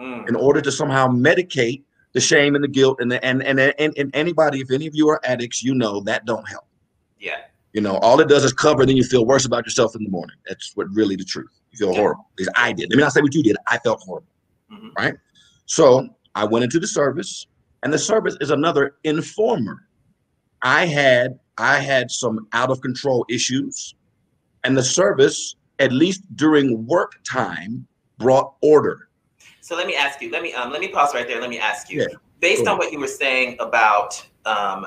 Mm. 0.00 0.28
in 0.28 0.34
order 0.34 0.60
to 0.62 0.72
somehow 0.72 1.06
medicate 1.08 1.82
the 2.14 2.20
shame 2.20 2.54
and 2.54 2.64
the 2.64 2.68
guilt 2.68 2.96
and 3.00 3.12
the, 3.12 3.22
and, 3.24 3.42
and 3.42 3.60
and 3.60 3.92
and 3.98 4.10
anybody 4.14 4.60
if 4.60 4.70
any 4.70 4.86
of 4.86 4.94
you 4.94 5.08
are 5.10 5.20
addicts 5.24 5.62
you 5.62 5.74
know 5.74 6.00
that 6.00 6.24
don't 6.24 6.48
help 6.48 6.64
Yeah. 7.18 7.36
you 7.74 7.82
know 7.82 7.96
all 7.98 8.18
it 8.20 8.28
does 8.28 8.42
is 8.44 8.54
cover 8.54 8.86
then 8.86 8.96
you 8.96 9.04
feel 9.04 9.26
worse 9.26 9.44
about 9.44 9.66
yourself 9.66 9.94
in 9.94 10.02
the 10.02 10.08
morning 10.08 10.36
that's 10.48 10.72
what 10.74 10.86
really 10.94 11.16
the 11.16 11.24
truth 11.24 11.59
you 11.72 11.78
feel 11.78 11.92
Yeah. 11.94 12.00
horrible 12.00 12.28
because 12.36 12.52
i 12.56 12.72
did 12.72 12.88
let 12.90 12.96
me 12.96 13.02
not 13.02 13.12
say 13.12 13.20
what 13.20 13.34
you 13.34 13.42
did 13.42 13.56
i 13.68 13.78
felt 13.78 14.00
horrible 14.00 14.28
Mhm. 14.72 14.92
right 14.98 15.14
so 15.66 16.08
i 16.34 16.44
went 16.44 16.64
into 16.64 16.78
the 16.80 16.86
service 16.86 17.46
and 17.82 17.92
the 17.92 17.98
service 17.98 18.36
is 18.40 18.50
another 18.50 18.96
informer 19.04 19.86
i 20.62 20.84
had 20.86 21.38
i 21.58 21.78
had 21.78 22.10
some 22.10 22.46
out 22.52 22.70
of 22.70 22.80
control 22.80 23.24
issues 23.30 23.94
and 24.64 24.76
the 24.76 24.82
service 24.82 25.56
at 25.78 25.92
least 25.92 26.22
during 26.36 26.86
work 26.86 27.12
time 27.24 27.86
brought 28.18 28.54
order 28.62 29.08
So 29.62 29.76
let 29.76 29.86
me 29.86 29.94
ask 29.94 30.20
you. 30.20 30.30
Let 30.30 30.42
me 30.42 30.52
um 30.52 30.72
let 30.72 30.80
me 30.80 30.88
pause 30.88 31.14
right 31.14 31.26
there. 31.28 31.40
Let 31.40 31.48
me 31.50 31.58
ask 31.58 31.90
you. 31.90 32.00
Yeah, 32.00 32.16
Based 32.40 32.66
on 32.66 32.76
what 32.76 32.92
you 32.92 32.98
were 32.98 33.14
saying 33.24 33.56
about 33.60 34.10
um, 34.44 34.86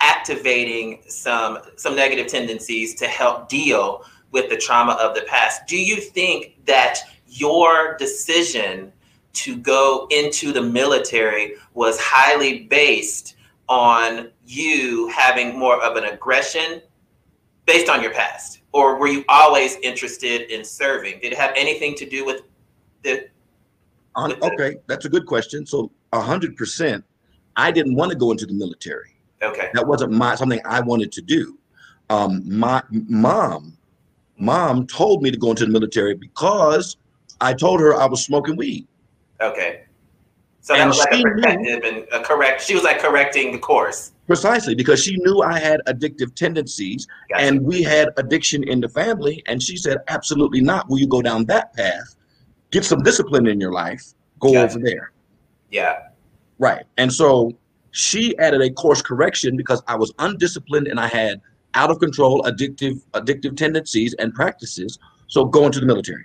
activating 0.00 1.02
some 1.08 1.58
some 1.76 1.94
negative 1.94 2.26
tendencies 2.26 2.94
to 2.96 3.06
help 3.06 3.48
deal 3.48 4.04
with 4.34 4.50
the 4.50 4.56
trauma 4.56 4.92
of 4.94 5.14
the 5.14 5.22
past, 5.22 5.66
do 5.66 5.78
you 5.78 5.96
think 5.96 6.56
that 6.66 6.98
your 7.28 7.96
decision 7.96 8.92
to 9.32 9.56
go 9.56 10.06
into 10.10 10.52
the 10.52 10.60
military 10.60 11.54
was 11.72 11.98
highly 12.00 12.64
based 12.64 13.36
on 13.68 14.30
you 14.44 15.08
having 15.08 15.56
more 15.58 15.80
of 15.82 15.96
an 15.96 16.04
aggression 16.04 16.82
based 17.64 17.88
on 17.88 18.02
your 18.02 18.12
past? 18.12 18.60
Or 18.72 18.98
were 18.98 19.06
you 19.06 19.24
always 19.28 19.76
interested 19.76 20.52
in 20.52 20.64
serving? 20.64 21.20
Did 21.22 21.32
it 21.32 21.38
have 21.38 21.52
anything 21.56 21.94
to 21.94 22.04
do 22.04 22.26
with 22.26 22.42
the 23.02 23.28
On, 24.16 24.30
With 24.30 24.40
the- 24.40 24.52
okay, 24.52 24.76
that's 24.88 25.04
a 25.04 25.08
good 25.08 25.26
question. 25.26 25.64
So 25.64 25.90
a 26.12 26.20
hundred 26.20 26.56
percent, 26.56 27.04
I 27.56 27.70
didn't 27.70 27.94
want 27.94 28.10
to 28.10 28.18
go 28.18 28.32
into 28.32 28.46
the 28.46 28.52
military. 28.52 29.10
okay. 29.42 29.70
That 29.74 29.86
wasn't 29.86 30.10
my 30.12 30.34
something 30.34 30.60
I 30.64 30.80
wanted 30.80 31.12
to 31.12 31.22
do. 31.22 31.58
Um, 32.10 32.42
my 32.46 32.82
mom, 32.90 33.76
mom 34.38 34.86
told 34.86 35.22
me 35.22 35.30
to 35.30 35.36
go 35.38 35.50
into 35.50 35.64
the 35.66 35.72
military 35.72 36.14
because 36.14 36.96
I 37.40 37.52
told 37.54 37.80
her 37.80 37.94
I 37.94 38.06
was 38.06 38.24
smoking 38.24 38.56
weed. 38.56 38.86
Okay. 39.40 39.82
So 40.60 40.72
that 40.72 40.80
And 40.80 40.88
was 40.90 40.98
like 40.98 41.12
a 41.12 41.16
she 41.16 41.24
knew- 41.24 41.80
and 41.84 42.06
a 42.12 42.20
correct. 42.22 42.62
She 42.62 42.74
was 42.74 42.84
like 42.84 42.98
correcting 43.00 43.52
the 43.52 43.58
course. 43.58 44.12
Precisely 44.26 44.74
because 44.74 45.02
she 45.04 45.16
knew 45.18 45.42
I 45.42 45.58
had 45.58 45.82
addictive 45.86 46.34
tendencies 46.34 47.06
Gotcha. 47.30 47.42
and 47.44 47.60
we 47.62 47.82
had 47.82 48.08
addiction 48.16 48.64
in 48.64 48.80
the 48.80 48.88
family. 48.88 49.42
And 49.46 49.62
she 49.62 49.76
said, 49.76 49.98
absolutely 50.08 50.62
not. 50.62 50.88
Will 50.88 50.98
you 50.98 51.06
go 51.06 51.20
down 51.20 51.44
that 51.46 51.74
path? 51.74 52.16
Get 52.70 52.84
some 52.86 53.02
discipline 53.02 53.46
in 53.46 53.60
your 53.60 53.72
life. 53.72 54.02
Go 54.40 54.52
Gotcha. 54.52 54.76
over 54.76 54.78
there. 54.84 55.12
yeah. 55.70 56.08
Right. 56.58 56.84
And 56.96 57.12
so 57.12 57.52
she 57.90 58.36
added 58.38 58.62
a 58.62 58.70
course 58.70 59.02
correction 59.02 59.56
because 59.56 59.82
I 59.88 59.96
was 59.96 60.12
undisciplined 60.20 60.86
and 60.88 60.98
I 60.98 61.08
had 61.08 61.40
out 61.74 61.90
of 61.90 61.98
control 61.98 62.42
addictive 62.44 63.00
addictive 63.12 63.56
tendencies 63.56 64.14
and 64.14 64.32
practices. 64.34 64.98
So 65.26 65.44
go 65.44 65.66
into 65.66 65.80
the 65.80 65.86
military. 65.86 66.24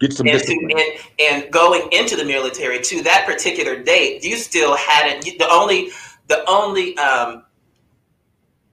Get 0.00 0.12
some 0.12 0.26
And, 0.28 0.38
to, 0.38 0.44
discipline. 0.44 0.70
and 0.78 1.44
and 1.44 1.52
going 1.52 1.88
into 1.92 2.14
the 2.16 2.24
military 2.24 2.80
to 2.80 3.02
that 3.02 3.24
particular 3.26 3.82
date, 3.82 4.24
you 4.24 4.36
still 4.36 4.76
hadn't. 4.76 5.26
you- 5.26 5.36
The 5.38 5.48
only 5.50 5.90
the 6.28 6.44
only 6.48 6.96
um, 6.98 7.44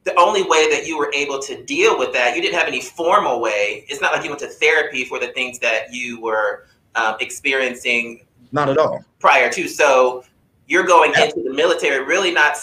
the 0.04 0.14
only 0.20 0.44
way 0.44 0.70
that 0.70 0.86
you 0.86 0.98
were 1.00 1.12
able 1.16 1.40
to 1.40 1.64
deal 1.64 1.98
with 1.98 2.14
that, 2.14 2.36
you 2.36 2.42
didn't 2.44 2.54
have 2.60 2.68
any 2.68 2.80
formal 2.82 3.42
way. 3.42 3.86
It's 3.90 4.02
not 4.02 4.14
like 4.14 4.24
you 4.24 4.30
went 4.30 4.40
to 4.42 4.48
therapy 4.48 5.04
for 5.04 5.20
the 5.20 5.28
things 5.30 5.58
that 5.60 5.92
you 5.92 6.22
were 6.22 6.68
um, 6.94 7.16
experiencing 7.20 8.24
Not 8.52 8.70
at 8.70 8.78
all. 8.78 9.04
prior 9.20 9.50
to. 9.54 9.68
So 9.68 10.24
you're 10.68 10.84
going 10.86 11.12
into 11.16 11.42
the 11.44 11.54
military, 11.54 12.04
really 12.06 12.32
not 12.32 12.56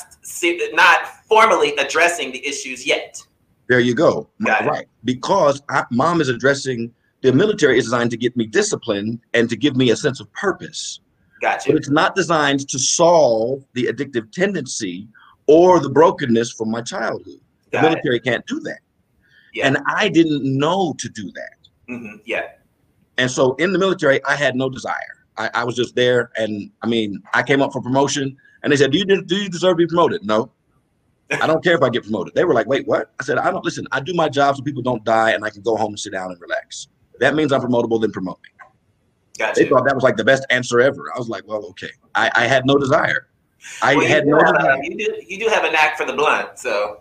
not 0.72 1.08
formally 1.26 1.74
addressing 1.76 2.30
the 2.30 2.46
issues 2.46 2.86
yet. 2.86 3.20
There 3.72 3.80
you 3.80 3.94
go. 3.94 4.28
Got 4.44 4.66
it. 4.66 4.68
Right. 4.68 4.86
Because 5.02 5.62
I, 5.70 5.84
mom 5.90 6.20
is 6.20 6.28
addressing 6.28 6.92
the 7.22 7.32
military 7.32 7.78
is 7.78 7.84
designed 7.84 8.10
to 8.10 8.18
get 8.18 8.36
me 8.36 8.44
disciplined 8.46 9.20
and 9.32 9.48
to 9.48 9.56
give 9.56 9.76
me 9.76 9.92
a 9.92 9.96
sense 9.96 10.20
of 10.20 10.30
purpose. 10.34 11.00
Got 11.40 11.62
But 11.66 11.76
it's 11.76 11.88
not 11.88 12.14
designed 12.14 12.68
to 12.68 12.78
solve 12.78 13.64
the 13.72 13.84
addictive 13.86 14.30
tendency 14.30 15.08
or 15.46 15.80
the 15.80 15.88
brokenness 15.88 16.52
from 16.52 16.70
my 16.70 16.82
childhood. 16.82 17.40
The 17.70 17.78
Got 17.78 17.84
it. 17.84 17.88
military 17.88 18.20
can't 18.20 18.44
do 18.46 18.60
that. 18.60 18.80
Yeah. 19.54 19.68
And 19.68 19.78
I 19.86 20.10
didn't 20.10 20.44
know 20.44 20.94
to 20.98 21.08
do 21.08 21.32
that. 21.32 21.56
hmm 21.88 22.16
Yeah. 22.26 22.48
And 23.16 23.30
so 23.30 23.54
in 23.54 23.72
the 23.72 23.78
military, 23.78 24.22
I 24.26 24.36
had 24.36 24.54
no 24.54 24.68
desire. 24.68 25.16
I, 25.38 25.48
I 25.54 25.64
was 25.64 25.76
just 25.76 25.94
there, 25.96 26.30
and 26.36 26.70
I 26.82 26.86
mean, 26.88 27.22
I 27.32 27.42
came 27.42 27.62
up 27.62 27.72
for 27.72 27.80
promotion, 27.80 28.36
and 28.62 28.70
they 28.70 28.76
said, 28.76 28.90
"Do 28.92 28.98
you 28.98 29.04
do 29.06 29.36
you 29.36 29.48
deserve 29.48 29.72
to 29.72 29.76
be 29.76 29.86
promoted?" 29.86 30.26
No, 30.26 30.50
I 31.40 31.46
don't 31.46 31.62
care 31.64 31.74
if 31.74 31.82
I 31.82 31.88
get 31.88 32.02
promoted. 32.02 32.34
They 32.34 32.44
were 32.44 32.54
like, 32.54 32.66
"Wait, 32.66 32.86
what?" 32.86 33.12
I 33.20 33.24
said, 33.24 33.38
"I 33.38 33.50
don't 33.50 33.64
listen. 33.64 33.86
I 33.92 34.00
do 34.00 34.12
my 34.14 34.28
job 34.28 34.56
so 34.56 34.62
people 34.62 34.82
don't 34.82 35.02
die, 35.04 35.30
and 35.30 35.44
I 35.44 35.50
can 35.50 35.62
go 35.62 35.76
home 35.76 35.88
and 35.90 35.98
sit 36.00 36.12
down 36.12 36.30
and 36.30 36.40
relax. 36.40 36.88
If 37.14 37.20
that 37.20 37.34
means 37.34 37.52
I'm 37.52 37.60
promotable, 37.60 38.00
then 38.00 38.10
promote 38.12 38.38
me." 38.42 38.48
Got 39.38 39.54
They 39.54 39.68
thought 39.68 39.84
that 39.86 39.94
was 39.94 40.04
like 40.04 40.16
the 40.16 40.24
best 40.24 40.44
answer 40.50 40.80
ever. 40.80 41.10
I 41.14 41.18
was 41.18 41.28
like, 41.28 41.46
"Well, 41.46 41.64
okay." 41.70 41.90
I, 42.14 42.30
I 42.34 42.46
had 42.46 42.66
no 42.66 42.76
desire. 42.76 43.28
I 43.80 43.94
Well, 43.94 44.04
you 44.04 44.10
had 44.10 44.24
do 44.24 44.30
no 44.30 44.38
have 44.38 44.54
a- 44.54 44.58
desire. 44.58 44.82
you 44.82 44.96
do 44.96 45.16
you 45.26 45.38
do 45.38 45.48
have 45.48 45.64
a 45.64 45.70
knack 45.70 45.96
for 45.96 46.04
the 46.04 46.12
blunt, 46.12 46.58
so 46.58 47.00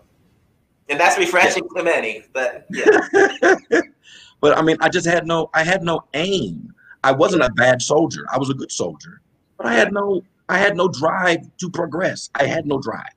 and 0.88 0.98
that's 0.98 1.18
refreshing 1.18 1.64
to 1.76 1.82
many. 1.82 2.24
But 2.32 2.66
yeah, 2.70 2.86
but 4.40 4.56
I 4.56 4.62
mean, 4.62 4.76
I 4.80 4.88
just 4.88 5.06
had 5.06 5.26
no. 5.26 5.50
I 5.54 5.64
had 5.64 5.82
no 5.82 6.04
aim. 6.14 6.72
I 7.04 7.12
wasn't 7.12 7.42
a 7.42 7.50
bad 7.50 7.82
soldier. 7.82 8.24
I 8.32 8.38
was 8.38 8.48
a 8.50 8.54
good 8.54 8.70
soldier, 8.72 9.20
but 9.56 9.66
I 9.66 9.74
had 9.74 9.92
no. 9.92 10.22
I 10.48 10.58
had 10.58 10.76
no 10.76 10.88
drive 10.88 11.38
to 11.58 11.70
progress. 11.70 12.30
I 12.34 12.44
had 12.46 12.66
no 12.66 12.78
drive. 12.80 13.12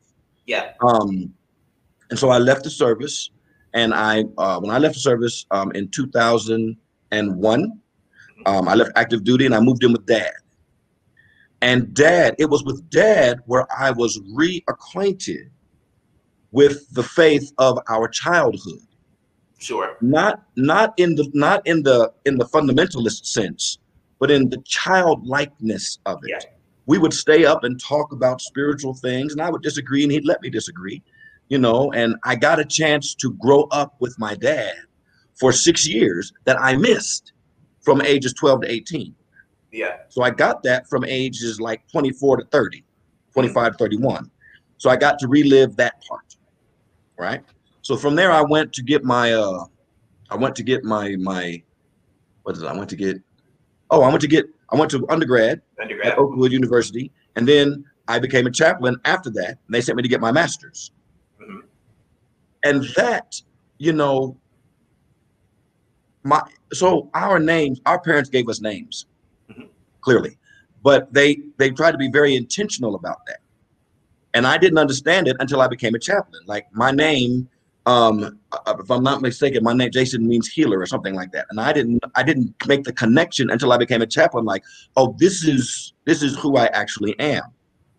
Yeah, 0.46 0.74
Um, 0.82 1.34
and 2.10 2.20
so 2.20 2.30
I 2.30 2.38
left 2.38 2.64
the 2.64 2.70
service, 2.70 3.32
and 3.74 3.94
I 3.94 4.26
uh, 4.38 4.60
when 4.60 4.72
I 4.72 4.78
left 4.78 4.96
the 4.96 5.02
service 5.02 5.46
um, 5.52 5.72
in 5.72 5.88
2001, 5.90 7.82
um, 8.46 8.68
I 8.68 8.76
left 8.76 8.92
active 8.96 9.24
duty 9.24 9.46
and 9.46 9.56
I 9.56 9.60
moved 9.60 9.84
in 9.84 9.92
with 9.92 10.06
dad. 10.06 10.34
And 11.62 11.94
dad, 11.94 12.36
it 12.38 12.50
was 12.50 12.64
with 12.64 12.88
dad 12.90 13.40
where 13.46 13.66
I 13.76 13.92
was 13.92 14.20
reacquainted 14.20 15.50
with 16.52 16.88
the 16.94 17.04
faith 17.04 17.52
of 17.58 17.80
our 17.90 18.08
childhood. 18.08 18.80
sure. 19.58 19.98
Not 20.02 20.44
not 20.56 20.94
in 20.98 21.16
the 21.16 21.30
not 21.34 21.66
in 21.66 21.84
the 21.84 22.14
in 22.26 22.38
the 22.38 22.46
fundamentalist 22.46 23.26
sense, 23.26 23.80
but 24.20 24.30
in 24.30 24.50
the 24.50 24.58
childlikeness 24.60 26.00
of 26.06 26.20
it 26.24 26.30
Yeah. 26.30 26.55
We 26.86 26.98
would 26.98 27.14
stay 27.14 27.46
up 27.46 27.64
and 27.64 27.80
talk 27.80 28.12
about 28.12 28.42
spiritual 28.42 28.94
things 28.94 29.34
and 29.34 29.42
i 29.42 29.50
would 29.50 29.62
disagree 29.62 30.04
and 30.04 30.12
he'd 30.12 30.26
let 30.26 30.42
me 30.42 30.50
disagree 30.50 31.02
you 31.50 31.58
know 31.58 31.92
and 31.94 32.16
i 32.24 32.36
got 32.36 32.60
a 32.60 32.66
chance 32.66 33.16
to 33.16 33.34
grow 33.34 33.64
up 33.72 33.96
with 34.00 34.18
my 34.20 34.36
dad 34.36 34.76
for 35.34 35.52
six 35.52 35.88
years 35.88 36.32
that 36.46 36.60
i 36.60 36.76
missed 36.76 37.34
from 37.82 38.02
ages 38.02 38.34
12 38.34 38.62
to 38.62 38.72
18 38.72 39.16
Yeah, 39.72 39.98
so 40.10 40.22
i 40.24 40.30
got 40.30 40.64
that 40.64 40.88
from 40.90 41.04
ages 41.06 41.60
like 41.60 41.88
24 41.92 42.38
to 42.38 42.46
30 42.46 42.84
25 43.34 43.72
to 43.74 43.78
31 43.78 44.32
so 44.78 44.90
i 44.90 44.96
got 44.96 45.20
to 45.20 45.28
relive 45.28 45.76
that 45.76 46.02
part 46.08 46.22
right? 47.18 47.44
So 47.82 47.96
from 47.96 48.16
there 48.16 48.32
i 48.32 48.42
went 48.42 48.74
to 48.74 48.84
get 48.84 49.04
my 49.04 49.34
uh 49.34 49.66
i 50.30 50.36
went 50.36 50.56
to 50.56 50.64
get 50.64 50.84
my 50.84 51.16
my 51.18 51.62
what 52.44 52.56
is 52.56 52.62
it? 52.64 52.68
I 52.68 52.76
went 52.76 52.90
to 52.90 52.96
get 52.96 53.18
oh 53.92 54.02
i 54.02 54.10
went 54.10 54.22
to 54.22 54.28
get 54.28 54.46
i 54.72 54.76
went 54.76 54.92
to 54.92 55.06
undergrad 55.10 55.62
at. 55.80 56.18
Oakwood 56.18 56.52
University, 56.52 57.12
and 57.36 57.48
then 57.48 57.86
I 58.08 58.20
became 58.20 58.46
a 58.48 58.52
chaplain 58.52 58.98
after 59.06 59.30
that. 59.32 59.50
And 59.50 59.72
they 59.74 59.82
sent 59.82 59.96
me 59.96 60.04
to 60.04 60.10
get 60.10 60.22
my 60.22 60.32
master's. 60.32 60.92
Mhm. 61.42 61.64
And 62.64 62.84
that, 62.96 63.42
you 63.78 63.94
know, 63.94 64.38
my 66.24 66.42
so 66.74 67.10
our 67.14 67.40
names, 67.40 67.80
our 67.86 68.00
parents 68.00 68.30
gave 68.30 68.50
us 68.50 68.60
names, 68.62 69.06
Mhm. 69.50 69.70
clearly, 70.02 70.38
but 70.84 71.14
they 71.14 71.38
they 71.58 71.70
tried 71.70 71.92
to 71.92 71.98
be 71.98 72.10
very 72.10 72.36
intentional 72.36 72.96
about 72.96 73.26
that. 73.28 73.40
And 74.34 74.46
I 74.46 74.58
didn't 74.58 74.80
understand 74.80 75.28
it 75.28 75.38
until 75.40 75.62
I 75.62 75.68
became 75.68 75.96
a 75.96 76.00
chaplain. 76.00 76.42
Like 76.46 76.68
my 76.74 76.92
name, 76.92 77.48
um, 77.86 78.40
uh, 78.52 78.76
if 78.80 78.90
I'm 78.90 79.04
not 79.04 79.22
mistaken, 79.22 79.64
my 79.64 79.74
name 79.74 79.92
Jason 79.92 80.28
means 80.28 80.48
healer 80.48 80.80
or 80.80 80.86
something 80.86 81.14
like 81.14 81.32
that. 81.34 81.46
And 81.50 81.60
I 81.60 81.72
didn't 81.72 82.04
I 82.16 82.24
didn't 82.24 82.54
make 82.68 82.84
the 82.84 82.94
connection 82.94 83.50
until 83.52 83.72
I 83.72 83.78
became 83.78 84.02
a 84.02 84.08
chaplain. 84.08 84.46
Like, 84.46 84.64
oh, 84.96 85.16
this 85.20 85.44
is 85.44 85.94
this 86.06 86.24
is 86.24 86.36
who 86.38 86.58
I 86.58 86.66
actually 86.68 87.18
am. 87.20 87.44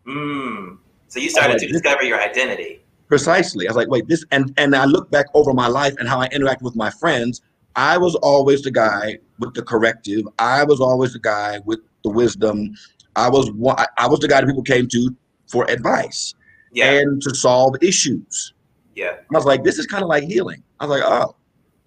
Mm. 0.07 0.79
So 1.09 1.21
you 1.21 1.31
started 1.31 1.51
Alright, 1.55 1.61
to 1.61 1.69
discover 1.69 2.03
your 2.03 2.21
identity. 2.21 2.83
Precisely. 3.09 3.69
I 3.69 3.71
was 3.71 3.77
like, 3.77 3.89
wait, 3.89 4.09
this 4.09 4.25
and 4.33 4.53
and 4.57 4.75
I 4.75 4.85
look 4.85 5.11
back 5.11 5.27
over 5.35 5.53
my 5.53 5.69
life 5.69 5.95
and 5.99 6.09
how 6.09 6.21
I 6.21 6.27
interact 6.27 6.63
with 6.63 6.75
my 6.75 6.91
friends. 6.91 7.43
I 7.77 7.99
was 7.99 8.15
always 8.17 8.63
the 8.63 8.71
guy 8.71 9.19
with 9.39 9.55
the 9.55 9.63
corrective. 9.63 10.27
I 10.39 10.65
was 10.65 10.81
always 10.81 11.13
the 11.13 11.21
guy 11.21 11.61
with 11.65 11.81
the 12.03 12.11
wisdom. 12.11 12.75
I 13.15 13.29
was 13.29 13.51
I- 13.77 13.87
I 13.99 14.09
was 14.09 14.19
the 14.21 14.29
guy 14.29 14.41
that 14.41 14.47
people 14.47 14.63
came 14.63 14.89
to 14.89 15.15
for 15.47 15.71
advice 15.71 16.35
Yeah, 16.73 16.91
and 16.91 17.23
to 17.23 17.35
solve 17.35 17.77
issues. 17.83 18.55
Yeah, 18.97 19.19
I 19.33 19.37
was 19.37 19.45
like, 19.45 19.63
this 19.63 19.79
is 19.79 19.87
kind 19.87 20.03
of 20.03 20.09
like 20.09 20.25
healing. 20.25 20.63
I 20.81 20.87
was 20.87 20.99
like, 21.01 21.09
oh, 21.09 21.37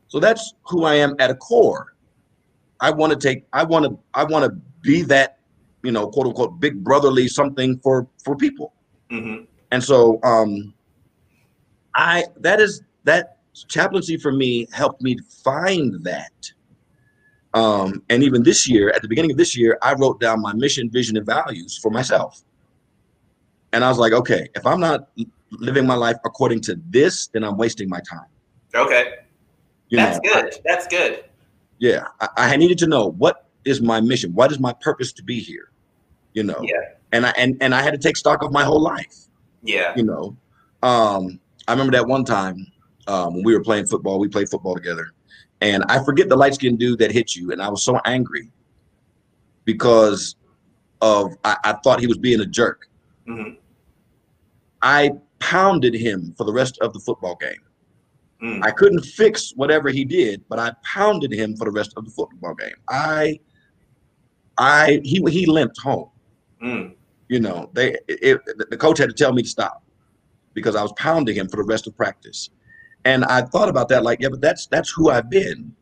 so 0.08 0.20
that's 0.20 0.54
who 0.64 0.86
I 0.86 0.96
am 0.96 1.16
at 1.20 1.30
a 1.30 1.36
core. 1.36 1.96
I 2.80 2.92
want 2.92 3.12
to 3.12 3.20
take, 3.20 3.46
I 3.52 3.64
want 3.64 3.86
to, 3.86 4.00
I 4.14 4.24
want 4.24 4.46
to 4.46 4.52
be 4.82 5.02
that 5.04 5.40
you 5.84 5.92
know, 5.92 6.08
quote 6.08 6.28
unquote, 6.28 6.60
big 6.60 6.84
brotherly 6.84 7.28
something 7.28 7.80
for 7.80 8.08
for 8.24 8.36
people. 8.36 8.74
hmm 9.10 9.44
And 9.72 9.84
so 9.84 10.20
um 10.24 10.74
I 11.96 12.26
that 12.38 12.60
is 12.60 12.84
that 13.04 13.38
chaplaincy 13.68 14.18
for 14.18 14.32
me 14.32 14.68
helped 14.72 15.02
me 15.02 15.18
find 15.44 16.04
that. 16.04 16.52
Um, 17.56 18.04
and 18.10 18.24
even 18.24 18.44
this 18.44 18.70
year, 18.70 18.92
at 18.92 19.02
the 19.02 19.08
beginning 19.08 19.32
of 19.32 19.38
this 19.38 19.58
year, 19.58 19.80
I 19.82 19.94
wrote 19.94 20.20
down 20.20 20.40
my 20.40 20.54
mission, 20.54 20.88
vision, 20.88 21.18
and 21.18 21.26
values 21.26 21.80
for 21.80 21.90
myself. 21.90 22.44
And 23.74 23.84
I 23.84 23.90
was 23.90 23.98
like, 23.98 24.14
okay, 24.14 24.48
if 24.54 24.68
I'm 24.68 24.80
not 24.80 25.10
living 25.52 25.86
my 25.86 25.96
life 25.96 26.18
according 26.26 26.62
to 26.62 26.80
this, 26.90 27.28
then 27.28 27.44
I'm 27.44 27.58
wasting 27.58 27.90
my 27.90 28.00
time. 28.10 28.28
Okay. 28.76 29.16
You 29.90 29.98
That's 29.98 30.20
know, 30.24 30.32
I- 30.34 30.42
good. 30.42 30.54
That's 30.66 30.88
good. 30.88 31.24
yeah, 31.80 32.06
I, 32.22 32.28
I 32.38 32.56
needed 32.58 32.78
to 32.80 32.88
know 32.88 33.12
what 33.12 33.48
is 33.66 33.82
my 33.82 34.00
mission, 34.00 34.34
what 34.34 34.52
is 34.52 34.60
my 34.60 34.74
purpose 34.74 35.12
to 35.14 35.24
be 35.24 35.40
here, 35.40 35.72
you 36.34 36.44
know. 36.44 36.60
Yeah. 36.62 36.74
And 37.12 37.26
I 37.26 37.34
and 37.38 37.58
and 37.62 37.74
I 37.74 37.82
had 37.82 37.92
to 37.92 37.98
take 37.98 38.16
stock 38.18 38.44
of 38.44 38.52
my 38.52 38.64
whole 38.64 38.82
life. 38.82 39.16
Yeah. 39.64 39.94
you 39.96 40.04
know. 40.04 40.38
Um, 40.84 41.40
I 41.68 41.72
remember 41.74 41.92
that 41.94 42.08
one 42.08 42.24
time 42.24 42.66
um, 43.08 43.34
when 43.34 43.44
we 43.44 43.54
were 43.54 43.64
playing 43.64 43.88
football, 43.88 44.20
we 44.20 44.28
played 44.30 44.50
football 44.50 44.76
together, 44.76 45.08
and 45.62 45.84
I 45.90 46.04
forget 46.04 46.30
the 46.30 46.36
light 46.38 46.54
skinned 46.54 46.80
dude 46.80 47.00
that 47.00 47.12
hit 47.12 47.36
you, 47.36 47.52
and 47.52 47.62
I 47.62 47.68
was 47.70 47.84
so 47.84 48.00
angry 48.06 48.52
because 49.66 50.36
of 51.02 51.34
I, 51.44 51.58
I 51.64 51.74
thought 51.84 52.00
he 52.00 52.08
was 52.08 52.18
being 52.18 52.40
a 52.42 52.46
jerk. 52.46 52.88
hmm 53.26 53.50
I 54.82 55.12
pounded 55.40 55.94
him 55.94 56.34
for 56.38 56.44
the 56.44 56.54
rest 56.54 56.78
of 56.82 56.94
the 56.94 57.00
football 57.00 57.36
game. 57.36 57.62
Mm. 58.42 58.64
I 58.64 58.72
couldn't 58.72 59.04
fix 59.04 59.52
whatever 59.56 59.90
he 59.90 60.06
did, 60.06 60.44
but 60.50 60.60
I 60.60 60.72
pounded 60.84 61.32
him 61.32 61.56
for 61.58 61.66
the 61.66 61.72
rest 61.72 61.94
of 61.98 62.06
the 62.06 62.12
football 62.12 62.54
game. 62.56 62.76
I, 62.90 63.40
I 64.58 65.02
he 65.04 65.24
he 65.30 65.46
limped 65.46 65.78
home. 65.80 66.10
Mm. 66.64 66.94
you 67.30 67.40
know, 67.40 67.70
they 67.74 67.98
it, 68.08 68.40
the 68.70 68.78
coach 68.78 68.98
had 68.98 69.10
to 69.10 69.16
tell 69.16 69.32
me 69.34 69.42
to 69.42 69.48
stop 69.48 69.84
because 70.54 70.76
I 70.76 70.82
was 70.82 70.92
pounding 70.98 71.36
him 71.36 71.48
for 71.48 71.58
the 71.58 71.64
rest 71.64 71.88
of 71.88 71.96
practice. 71.96 72.50
And 73.06 73.24
I 73.26 73.44
thought 73.44 73.70
about 73.70 73.88
that, 73.90 74.04
like, 74.04 74.20
yeah, 74.22 74.28
but 74.30 74.42
that's 74.42 74.68
that's 74.68 74.92
who 74.92 75.10
I've 75.10 75.30
been 75.30 75.74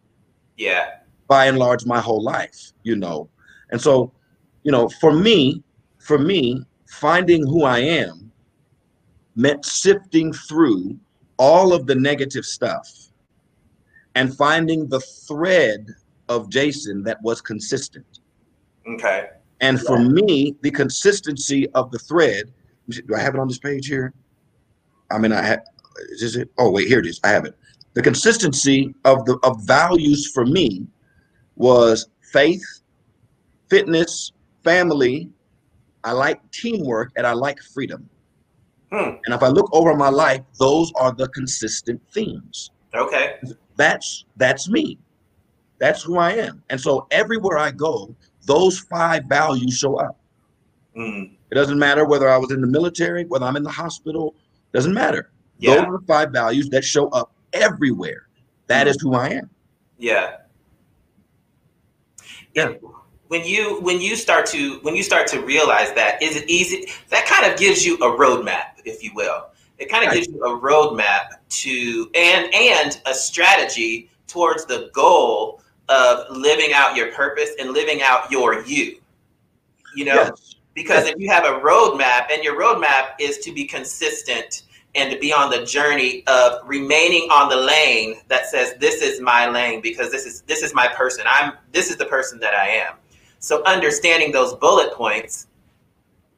Yeah. 0.57 0.89
by 1.27 1.45
and 1.47 1.57
large 1.57 1.85
my 1.85 1.99
whole 1.99 2.23
life, 2.23 2.73
you 2.83 2.95
know. 2.95 3.29
And 3.71 3.81
so, 3.81 4.11
you 4.63 4.71
know, 4.71 4.87
for 4.87 5.11
me, 5.11 5.63
for 5.97 6.19
me, 6.19 6.63
finding 6.87 7.45
who 7.45 7.63
I 7.63 7.79
am 7.79 8.31
meant 9.37 9.63
sifting 9.63 10.33
through 10.33 10.99
all 11.37 11.71
of 11.71 11.85
the 11.85 11.95
negative 11.95 12.43
stuff 12.43 12.91
and 14.15 14.35
finding 14.35 14.87
the 14.87 14.99
thread 14.99 15.87
of 16.27 16.49
Jason 16.49 17.03
that 17.03 17.21
was 17.21 17.39
consistent. 17.39 18.19
Okay. 18.87 19.29
And 19.61 19.79
for 19.79 19.99
me, 19.99 20.55
the 20.61 20.71
consistency 20.71 21.69
of 21.69 21.91
the 21.91 21.99
thread. 21.99 22.51
Do 22.89 23.15
I 23.15 23.19
have 23.19 23.35
it 23.35 23.39
on 23.39 23.47
this 23.47 23.59
page 23.59 23.87
here? 23.87 24.13
I 25.11 25.17
mean, 25.17 25.31
I 25.31 25.41
have. 25.41 25.61
Is 26.09 26.21
this 26.21 26.35
it? 26.35 26.49
Oh 26.57 26.71
wait, 26.71 26.87
here 26.87 26.99
it 26.99 27.05
is. 27.05 27.19
I 27.23 27.29
have 27.29 27.45
it. 27.45 27.55
The 27.93 28.01
consistency 28.01 28.93
of 29.05 29.25
the 29.25 29.37
of 29.43 29.61
values 29.65 30.31
for 30.31 30.45
me 30.45 30.85
was 31.55 32.09
faith, 32.21 32.63
fitness, 33.69 34.31
family. 34.63 35.29
I 36.03 36.11
like 36.11 36.39
teamwork 36.51 37.11
and 37.17 37.25
I 37.25 37.33
like 37.33 37.59
freedom. 37.59 38.09
Hmm. 38.91 39.15
And 39.25 39.33
if 39.33 39.43
I 39.43 39.47
look 39.47 39.69
over 39.73 39.95
my 39.95 40.09
life, 40.09 40.41
those 40.59 40.91
are 40.95 41.11
the 41.11 41.27
consistent 41.29 42.01
themes. 42.11 42.71
Okay. 42.93 43.35
That's 43.75 44.25
that's 44.37 44.69
me. 44.69 44.97
That's 45.79 46.01
who 46.01 46.17
I 46.17 46.31
am. 46.31 46.63
And 46.69 46.79
so 46.79 47.07
everywhere 47.11 47.57
I 47.57 47.71
go, 47.71 48.15
those 48.45 48.79
five 48.79 49.25
values 49.25 49.77
show 49.77 49.95
up. 49.95 50.17
Mm. 50.95 51.31
It 51.51 51.55
doesn't 51.55 51.77
matter 51.77 52.05
whether 52.05 52.29
I 52.29 52.37
was 52.37 52.51
in 52.51 52.61
the 52.61 52.67
military, 52.67 53.25
whether 53.25 53.45
I'm 53.45 53.55
in 53.55 53.63
the 53.63 53.69
hospital, 53.69 54.35
doesn't 54.73 54.93
matter. 54.93 55.29
Those 55.61 55.79
are 55.79 55.99
the 55.99 56.05
five 56.07 56.31
values 56.31 56.69
that 56.69 56.83
show 56.83 57.09
up 57.09 57.31
everywhere. 57.53 58.27
That 58.67 58.87
is 58.87 58.99
who 58.99 59.13
I 59.13 59.29
am. 59.29 59.49
Yeah. 59.97 60.37
Yeah. 62.53 62.73
When 63.27 63.43
you 63.45 63.79
when 63.81 63.99
you 64.01 64.15
start 64.15 64.45
to 64.47 64.79
when 64.83 64.95
you 64.95 65.03
start 65.03 65.27
to 65.27 65.41
realize 65.41 65.93
that, 65.93 66.21
is 66.21 66.35
it 66.35 66.49
easy? 66.49 66.87
That 67.09 67.25
kind 67.25 67.51
of 67.51 67.57
gives 67.59 67.85
you 67.85 67.95
a 67.95 68.17
roadmap, 68.17 68.79
if 68.85 69.03
you 69.03 69.11
will. 69.15 69.47
It 69.77 69.89
kind 69.89 70.03
of 70.03 70.09
Right. 70.09 70.15
gives 70.15 70.27
you 70.27 70.41
a 70.43 70.59
roadmap 70.59 71.37
to 71.49 72.09
and 72.15 72.53
and 72.53 73.01
a 73.05 73.13
strategy 73.13 74.09
towards 74.27 74.65
the 74.65 74.89
goal 74.93 75.61
of 75.89 76.25
living 76.35 76.71
out 76.73 76.95
your 76.95 77.11
purpose 77.11 77.51
and 77.59 77.71
living 77.71 78.01
out 78.01 78.31
your 78.31 78.63
you. 78.63 78.99
You 79.95 80.05
know, 80.05 80.13
Yes. 80.15 80.55
because 80.73 81.07
if 81.07 81.15
you 81.17 81.29
have 81.29 81.45
a 81.45 81.59
roadmap 81.59 82.27
and 82.31 82.43
your 82.43 82.59
roadmap 82.59 83.11
is 83.19 83.37
to 83.39 83.51
be 83.53 83.65
consistent 83.65 84.63
and 84.95 85.11
to 85.11 85.19
be 85.19 85.31
on 85.33 85.49
the 85.49 85.63
journey 85.65 86.23
of 86.27 86.59
remaining 86.65 87.29
on 87.29 87.49
the 87.49 87.55
lane 87.55 88.15
that 88.29 88.47
says 88.47 88.73
this 88.79 89.01
is 89.01 89.21
my 89.21 89.47
lane 89.47 89.81
because 89.81 90.11
this 90.11 90.25
is 90.25 90.41
this 90.43 90.63
is 90.63 90.73
my 90.73 90.87
person 90.87 91.23
i'm 91.27 91.53
this 91.71 91.89
is 91.91 91.97
the 91.97 92.05
person 92.05 92.39
that 92.39 92.53
i 92.53 92.67
am 92.67 92.95
so 93.39 93.63
understanding 93.65 94.31
those 94.31 94.53
bullet 94.55 94.93
points 94.93 95.47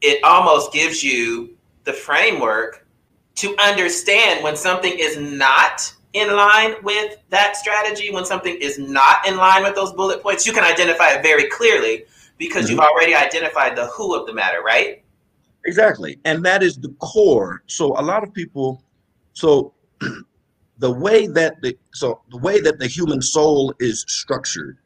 it 0.00 0.22
almost 0.24 0.72
gives 0.72 1.02
you 1.02 1.56
the 1.84 1.92
framework 1.92 2.86
to 3.34 3.56
understand 3.58 4.42
when 4.42 4.56
something 4.56 4.94
is 4.98 5.16
not 5.16 5.94
in 6.12 6.34
line 6.34 6.74
with 6.82 7.16
that 7.28 7.56
strategy 7.56 8.10
when 8.10 8.24
something 8.24 8.56
is 8.60 8.78
not 8.78 9.26
in 9.26 9.36
line 9.36 9.62
with 9.62 9.74
those 9.74 9.92
bullet 9.92 10.22
points 10.22 10.46
you 10.46 10.52
can 10.52 10.64
identify 10.64 11.10
it 11.10 11.22
very 11.22 11.48
clearly 11.48 12.04
because 12.38 12.68
you've 12.68 12.80
mm-hmm. 12.80 12.88
already 12.88 13.14
identified 13.14 13.76
the 13.76 13.86
who 13.88 14.14
of 14.14 14.26
the 14.26 14.32
matter 14.32 14.62
right 14.62 15.04
Exactly. 15.64 16.18
And 16.24 16.44
that 16.44 16.62
is 16.62 16.76
the 16.76 16.94
core. 17.00 17.62
So 17.66 17.98
a 17.98 18.02
lot 18.02 18.22
of 18.22 18.32
people, 18.32 18.82
so 19.34 19.74
the 20.78 20.90
way 20.90 21.26
that 21.26 21.60
the 21.62 21.76
so 21.92 22.22
the 22.30 22.38
way 22.38 22.60
that 22.60 22.78
the 22.78 22.86
human 22.86 23.20
soul 23.20 23.74
is 23.78 24.04
structured, 24.08 24.78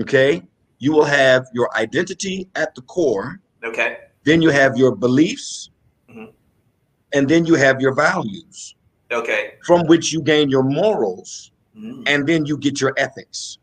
okay, 0.00 0.42
you 0.80 0.90
will 0.92 1.04
have 1.04 1.46
your 1.52 1.68
identity 1.76 2.48
at 2.56 2.74
the 2.74 2.82
core, 2.82 3.38
okay 3.62 3.98
then 4.24 4.42
you 4.42 4.50
have 4.50 4.76
your 4.76 4.94
beliefs, 4.94 5.70
Mhm. 6.10 6.32
and 7.14 7.28
then 7.28 7.46
you 7.46 7.54
have 7.54 7.80
your 7.80 7.94
values, 7.94 8.74
okay 9.12 9.54
from 9.64 9.86
which 9.86 10.12
you 10.12 10.20
gain 10.22 10.50
your 10.50 10.64
morals, 10.64 11.52
Mm. 11.76 12.02
and 12.06 12.26
then 12.26 12.44
you 12.44 12.56
get 12.58 12.80
your 12.80 12.92
ethics. 12.96 13.58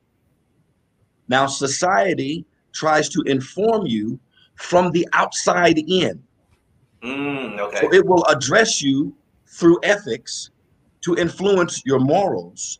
Now, 1.27 1.45
society 1.47 2.45
tries 2.71 3.10
to 3.10 3.21
inform 3.23 3.86
you 3.86 4.19
from 4.56 4.91
the 4.91 5.06
outside 5.13 5.77
in. 5.77 6.23
Mm, 7.03 7.60
okay 7.60 7.82
So 7.82 7.93
it 7.93 8.06
will 8.06 8.23
address 8.25 8.82
you 8.82 9.13
through 9.45 9.80
ethics 9.84 10.51
to 11.01 11.15
influence 11.15 11.82
your 11.86 11.99
morals 11.99 12.80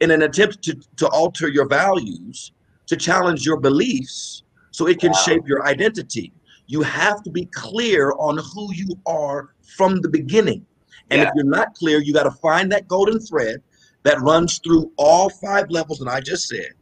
in 0.00 0.10
an 0.10 0.22
attempt 0.22 0.62
to, 0.62 0.74
to 0.96 1.08
alter 1.08 1.48
your 1.48 1.66
values, 1.66 2.52
to 2.88 2.96
challenge 2.96 3.46
your 3.46 3.58
beliefs, 3.58 4.42
so 4.70 4.86
it 4.86 5.00
can 5.00 5.12
Wow. 5.12 5.18
shape 5.18 5.42
your 5.46 5.66
identity. 5.66 6.32
You 6.66 6.82
have 6.82 7.22
to 7.22 7.30
be 7.30 7.46
clear 7.46 8.12
on 8.18 8.38
who 8.38 8.72
you 8.74 8.88
are 9.06 9.54
from 9.76 10.00
the 10.00 10.08
beginning. 10.08 10.66
And 11.10 11.22
if 11.22 11.30
you're 11.34 11.44
not 11.44 11.74
clear, 11.74 12.00
you 12.00 12.12
got 12.12 12.24
to 12.24 12.30
find 12.30 12.70
that 12.72 12.86
golden 12.86 13.18
thread 13.20 13.62
that 14.02 14.20
runs 14.20 14.58
through 14.58 14.92
all 14.96 15.30
five 15.30 15.70
levels 15.70 15.98
that 15.98 16.08
I 16.08 16.20
just 16.20 16.48
said, 16.48 16.72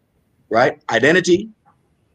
right? 0.50 0.82
Identity, 0.90 1.48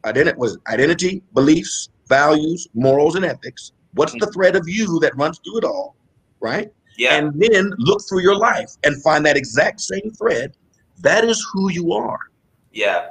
identity 0.04 0.36
was 0.38 0.58
identity, 0.68 1.22
beliefs, 1.32 1.88
values, 2.08 2.68
morals, 2.74 3.14
and 3.14 3.24
ethics. 3.24 3.72
What's 3.94 4.12
the 4.12 4.18
mm-hmm. 4.20 4.32
thread 4.32 4.56
of 4.56 4.68
you 4.68 4.98
that 5.00 5.16
runs 5.16 5.38
through 5.38 5.58
it 5.58 5.64
all, 5.64 5.96
right? 6.40 6.70
yeah 6.98 7.16
And 7.16 7.32
then 7.40 7.72
look 7.78 8.00
through 8.08 8.20
your 8.20 8.36
life 8.36 8.70
and 8.84 9.02
find 9.02 9.24
that 9.24 9.36
exact 9.36 9.80
same 9.80 10.10
thread. 10.18 10.54
That 11.00 11.24
is 11.24 11.44
who 11.52 11.70
you 11.70 11.92
are. 11.92 12.18
yeah 12.72 13.10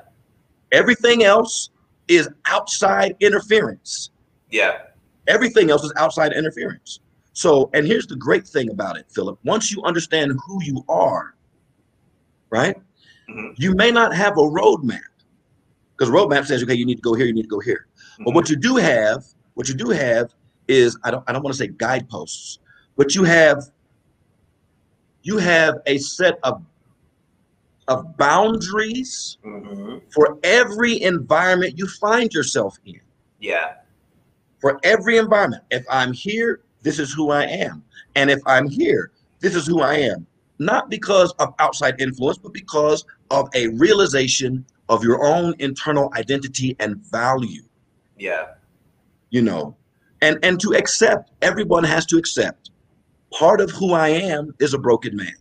Everything 0.72 1.24
else 1.24 1.70
is 2.08 2.30
outside 2.46 3.16
interference. 3.20 4.12
yeah 4.50 4.80
Everything 5.28 5.70
else 5.70 5.84
is 5.84 5.94
outside 5.98 6.34
interference. 6.34 7.00
So, 7.34 7.70
and 7.74 7.86
here's 7.86 8.08
the 8.08 8.16
great 8.16 8.46
thing 8.46 8.70
about 8.72 8.98
it, 8.98 9.06
Philip. 9.10 9.38
Once 9.46 9.72
you 9.72 9.82
understand 9.84 10.34
who 10.46 10.62
you 10.64 10.84
are, 10.90 11.36
right? 12.50 12.76
Mhm. 13.30 13.54
You 13.56 13.74
may 13.76 13.92
not 13.92 14.14
have 14.14 14.34
a 14.38 14.42
roadmap 14.42 15.00
because 15.96 16.10
roadmap 16.10 16.46
says, 16.48 16.64
okay, 16.64 16.74
you 16.74 16.86
need 16.86 16.96
to 16.96 17.02
go 17.02 17.14
here, 17.14 17.26
you 17.28 17.34
need 17.34 17.44
to 17.44 17.48
go 17.48 17.60
here. 17.60 17.86
But 18.20 18.32
Mhm. 18.32 18.34
what 18.34 18.50
you 18.50 18.56
do 18.58 18.76
have, 18.78 19.24
what 19.54 19.70
you 19.70 19.76
do 19.76 19.90
have 19.90 20.34
is 20.68 20.98
I 21.04 21.12
don't 21.12 21.24
I 21.28 21.32
don't 21.34 21.44
want 21.44 21.54
to 21.54 21.58
say 21.58 21.68
guideposts, 21.68 22.60
but 22.98 23.16
you 23.16 23.24
have 23.24 23.70
you 25.24 25.38
have 25.38 25.76
a 25.86 25.98
set 26.00 26.40
of 26.44 26.62
of 27.88 28.16
boundaries 28.18 29.38
Mhm. 29.44 30.02
for 30.14 30.38
every 30.44 31.02
environment 31.02 31.78
you 31.78 31.88
find 31.88 32.34
yourself 32.34 32.78
in. 32.86 33.00
yeah 33.40 33.74
For 34.62 34.80
every 34.84 35.18
environment. 35.18 35.64
If 35.72 35.84
I'm 35.90 36.14
here, 36.14 36.62
this 36.84 37.00
is 37.00 37.12
who 37.12 37.32
I 37.32 37.46
am. 37.46 37.84
And 38.16 38.30
if 38.30 38.40
I'm 38.46 38.70
here, 38.70 39.12
this 39.40 39.56
is 39.56 39.66
who 39.66 39.82
I 39.82 39.96
am. 39.96 40.28
Not 40.60 40.90
because 40.92 41.32
of 41.40 41.56
outside 41.58 42.00
influence, 42.00 42.38
but 42.38 42.54
because 42.54 43.04
of 43.32 43.50
a 43.56 43.70
realization 43.70 44.64
of 44.90 45.04
your 45.04 45.24
own 45.26 45.56
internal 45.58 46.12
identity 46.16 46.76
and 46.80 46.98
value. 46.98 47.64
yeah 48.18 48.46
you 49.32 49.42
know, 49.42 49.76
and 50.22 50.38
and 50.44 50.60
to 50.60 50.74
accept. 50.76 51.32
Everyone 51.42 51.84
has 51.86 52.06
to 52.08 52.18
accept. 52.18 52.70
Part 53.34 53.62
of 53.62 53.72
who 53.72 53.94
I 53.94 54.10
am 54.10 54.54
is 54.60 54.74
a 54.74 54.78
broken 54.78 55.16
man. 55.16 55.34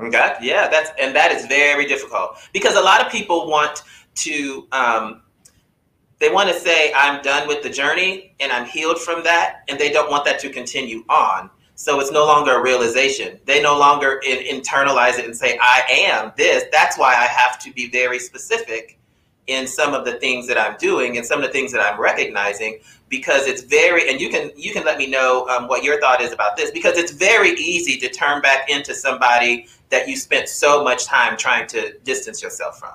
Okay. 0.00 0.34
Yeah, 0.40 0.68
that's 0.68 0.90
and 0.98 1.14
that 1.14 1.32
is 1.32 1.46
very 1.46 1.86
difficult 1.86 2.38
because 2.52 2.74
a 2.76 2.80
lot 2.80 3.04
of 3.04 3.12
people 3.12 3.48
want 3.48 3.82
to 4.16 4.66
um, 4.72 5.22
they 6.20 6.30
want 6.30 6.48
to 6.48 6.54
say 6.54 6.92
I'm 6.94 7.22
done 7.22 7.48
with 7.48 7.62
the 7.62 7.70
journey 7.70 8.34
and 8.40 8.50
I'm 8.52 8.66
healed 8.66 8.98
from 8.98 9.22
that, 9.24 9.62
and 9.68 9.78
they 9.78 9.90
don't 9.90 10.10
want 10.10 10.24
that 10.24 10.38
to 10.40 10.50
continue 10.50 11.04
on. 11.08 11.50
So 11.74 11.98
it's 11.98 12.12
no 12.12 12.26
longer 12.26 12.58
a 12.58 12.62
realization. 12.62 13.40
They 13.46 13.62
no 13.62 13.78
longer 13.78 14.20
in, 14.26 14.60
internalize 14.60 15.18
it 15.18 15.24
and 15.24 15.34
say 15.34 15.58
I 15.62 15.82
am 15.88 16.32
this. 16.36 16.64
That's 16.70 16.98
why 16.98 17.14
I 17.14 17.24
have 17.24 17.58
to 17.60 17.72
be 17.72 17.88
very 17.88 18.18
specific 18.18 18.98
in 19.46 19.66
some 19.66 19.94
of 19.94 20.04
the 20.04 20.12
things 20.20 20.46
that 20.46 20.58
I'm 20.58 20.76
doing 20.76 21.16
and 21.16 21.24
some 21.26 21.40
of 21.40 21.46
the 21.46 21.52
things 21.52 21.72
that 21.72 21.80
I'm 21.80 21.98
recognizing 21.98 22.80
because 23.10 23.46
it's 23.46 23.62
very 23.62 24.08
and 24.08 24.20
you 24.20 24.30
can 24.30 24.50
you 24.56 24.72
can 24.72 24.84
let 24.84 24.96
me 24.96 25.06
know 25.06 25.46
um, 25.48 25.68
what 25.68 25.84
your 25.84 26.00
thought 26.00 26.22
is 26.22 26.32
about 26.32 26.56
this 26.56 26.70
because 26.70 26.96
it's 26.96 27.12
very 27.12 27.50
easy 27.50 27.98
to 27.98 28.08
turn 28.08 28.40
back 28.40 28.70
into 28.70 28.94
somebody 28.94 29.66
that 29.90 30.08
you 30.08 30.16
spent 30.16 30.48
so 30.48 30.82
much 30.82 31.04
time 31.04 31.36
trying 31.36 31.66
to 31.66 31.98
distance 32.04 32.42
yourself 32.42 32.78
from. 32.78 32.94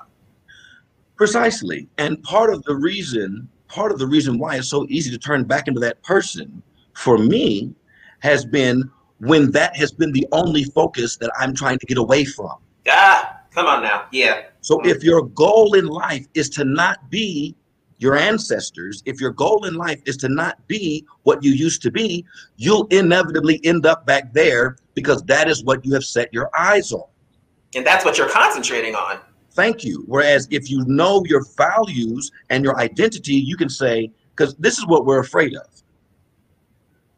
Precisely. 1.16 1.88
And 1.98 2.22
part 2.22 2.52
of 2.52 2.62
the 2.64 2.74
reason, 2.74 3.48
part 3.68 3.92
of 3.92 3.98
the 3.98 4.06
reason 4.06 4.38
why 4.38 4.56
it's 4.56 4.68
so 4.68 4.86
easy 4.88 5.10
to 5.10 5.18
turn 5.18 5.44
back 5.44 5.68
into 5.68 5.80
that 5.80 6.02
person 6.02 6.62
for 6.94 7.18
me 7.18 7.74
has 8.20 8.44
been 8.44 8.90
when 9.18 9.50
that 9.52 9.76
has 9.76 9.92
been 9.92 10.12
the 10.12 10.26
only 10.32 10.64
focus 10.64 11.16
that 11.18 11.30
I'm 11.38 11.54
trying 11.54 11.78
to 11.78 11.86
get 11.86 11.98
away 11.98 12.24
from. 12.24 12.56
Ah, 12.88 13.40
come 13.50 13.66
on 13.66 13.82
now. 13.82 14.06
Yeah. 14.12 14.44
So 14.62 14.80
if 14.84 15.02
your 15.02 15.22
goal 15.22 15.74
in 15.74 15.86
life 15.86 16.26
is 16.34 16.48
to 16.50 16.64
not 16.64 17.10
be 17.10 17.54
your 17.98 18.16
ancestors, 18.16 19.02
if 19.06 19.20
your 19.20 19.30
goal 19.30 19.64
in 19.64 19.74
life 19.74 20.00
is 20.06 20.16
to 20.18 20.28
not 20.28 20.66
be 20.66 21.06
what 21.22 21.42
you 21.42 21.52
used 21.52 21.82
to 21.82 21.90
be, 21.90 22.24
you'll 22.56 22.86
inevitably 22.88 23.60
end 23.64 23.86
up 23.86 24.06
back 24.06 24.32
there 24.32 24.76
because 24.94 25.22
that 25.24 25.48
is 25.48 25.64
what 25.64 25.84
you 25.84 25.94
have 25.94 26.04
set 26.04 26.32
your 26.32 26.50
eyes 26.58 26.92
on. 26.92 27.04
And 27.74 27.86
that's 27.86 28.04
what 28.04 28.18
you're 28.18 28.28
concentrating 28.28 28.94
on. 28.94 29.18
Thank 29.52 29.84
you. 29.84 30.04
Whereas 30.06 30.46
if 30.50 30.70
you 30.70 30.84
know 30.86 31.22
your 31.26 31.44
values 31.56 32.30
and 32.50 32.62
your 32.62 32.78
identity, 32.78 33.34
you 33.34 33.56
can 33.56 33.70
say, 33.70 34.10
because 34.34 34.54
this 34.56 34.78
is 34.78 34.86
what 34.86 35.06
we're 35.06 35.20
afraid 35.20 35.56
of. 35.56 35.66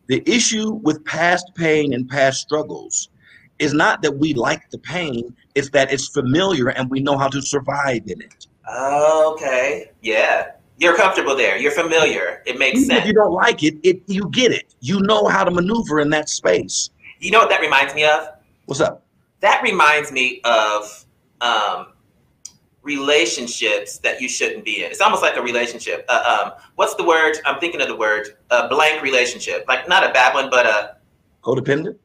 The 0.07 0.23
issue 0.25 0.75
with 0.83 1.05
past 1.05 1.51
pain 1.55 1.93
and 1.93 2.09
past 2.09 2.41
struggles 2.41 3.11
is 3.59 3.75
not 3.75 4.03
that 4.03 4.13
we 4.13 4.35
like 4.35 4.71
the 4.71 4.79
pain, 4.79 5.35
it's 5.55 5.69
that 5.71 5.93
it's 5.93 6.09
familiar 6.09 6.69
and 6.69 6.89
we 6.89 7.01
know 7.01 7.19
how 7.19 7.29
to 7.29 7.43
survive 7.43 8.03
in 8.07 8.23
it. 8.23 8.47
Okay. 8.73 9.91
Yeah. 10.01 10.53
You're 10.79 10.97
comfortable 10.97 11.37
there. 11.37 11.59
You're 11.59 11.73
familiar. 11.73 12.43
It 12.47 12.59
makes 12.59 12.79
Even 12.79 12.91
if 12.91 12.97
sense. 12.99 13.07
you 13.09 13.13
don't 13.13 13.33
like 13.33 13.63
it, 13.65 13.79
it 13.83 14.03
you 14.07 14.29
get 14.31 14.53
it. 14.53 14.75
You 14.81 15.01
know 15.01 15.27
how 15.27 15.45
to 15.45 15.51
maneuver 15.51 16.01
in 16.01 16.09
that 16.11 16.29
space. 16.29 16.91
You 17.19 17.33
know 17.33 17.41
what 17.41 17.51
that 17.51 17.61
reminds 17.61 17.95
me 17.95 18.05
of? 18.05 18.29
What's 18.67 18.81
up? 18.81 19.05
That 19.41 19.61
reminds 19.63 20.13
me 20.13 20.41
of 20.45 21.05
um, 21.41 21.89
relationships 22.83 23.99
that 23.99 24.21
you 24.21 24.29
shouldn't 24.29 24.65
be 24.65 24.85
in. 24.85 24.91
It's 24.91 25.01
almost 25.01 25.23
like 25.23 25.37
a 25.37 25.43
relationship. 25.43 26.05
Uh, 26.09 26.45
um, 26.45 26.53
what's 26.77 26.95
the 26.95 27.05
word? 27.05 27.37
I'm 27.45 27.59
thinking 27.59 27.81
of 27.81 27.89
the 27.89 27.97
word 27.97 28.37
a 28.51 28.69
blank 28.69 29.03
relationship. 29.03 29.65
Like 29.67 29.89
not 29.89 30.09
a 30.09 30.13
bad 30.13 30.33
one, 30.33 30.49
but 30.49 30.67
a 30.67 30.97
Codependent? 31.43 31.97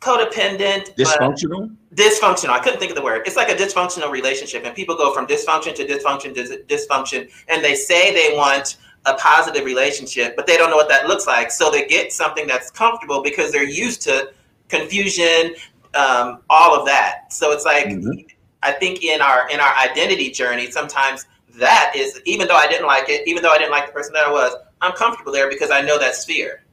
Codependent, 0.00 0.94
Dysfunctional? 0.96 1.74
dysfunctional. 1.94 2.50
I 2.50 2.58
couldn't 2.60 2.78
think 2.78 2.90
of 2.90 2.96
the 2.96 3.02
word. 3.02 3.22
It's 3.26 3.36
like 3.36 3.50
a 3.50 3.54
dysfunctional 3.54 4.10
relationship, 4.10 4.64
and 4.64 4.74
people 4.74 4.96
go 4.96 5.12
from 5.12 5.26
dysfunction 5.26 5.74
to 5.76 5.86
dysfunction 5.86 6.34
to 6.34 6.64
dysfunction, 6.68 7.30
and 7.48 7.62
they 7.64 7.74
say 7.74 8.12
they 8.14 8.36
want 8.36 8.78
a 9.06 9.14
positive 9.14 9.64
relationship, 9.64 10.36
but 10.36 10.46
they 10.46 10.56
don't 10.56 10.70
know 10.70 10.76
what 10.76 10.88
that 10.88 11.06
looks 11.06 11.26
like. 11.26 11.50
So 11.50 11.70
they 11.70 11.86
get 11.86 12.12
something 12.12 12.46
that's 12.46 12.70
comfortable 12.70 13.22
because 13.22 13.50
they're 13.52 13.62
used 13.64 14.02
to 14.02 14.32
confusion, 14.68 15.54
um, 15.94 16.40
all 16.50 16.78
of 16.78 16.86
that. 16.86 17.32
So 17.32 17.52
it's 17.52 17.64
like 17.64 17.86
Mhm. 17.86 18.26
I 18.62 18.72
think 18.72 19.02
in 19.02 19.20
our 19.22 19.48
in 19.48 19.58
our 19.58 19.74
identity 19.76 20.30
journey, 20.30 20.70
sometimes 20.70 21.26
that 21.56 21.92
is 21.96 22.20
even 22.26 22.46
though 22.46 22.56
I 22.56 22.66
didn't 22.68 22.86
like 22.86 23.08
it, 23.08 23.26
even 23.26 23.42
though 23.42 23.50
I 23.52 23.58
didn't 23.58 23.72
like 23.72 23.86
the 23.86 23.92
person 23.92 24.12
that 24.12 24.26
I 24.26 24.30
was, 24.30 24.54
I'm 24.82 24.92
comfortable 24.92 25.32
there 25.32 25.48
because 25.48 25.70
I 25.70 25.80
know 25.80 25.98
that 25.98 26.14
sphere. 26.14 26.64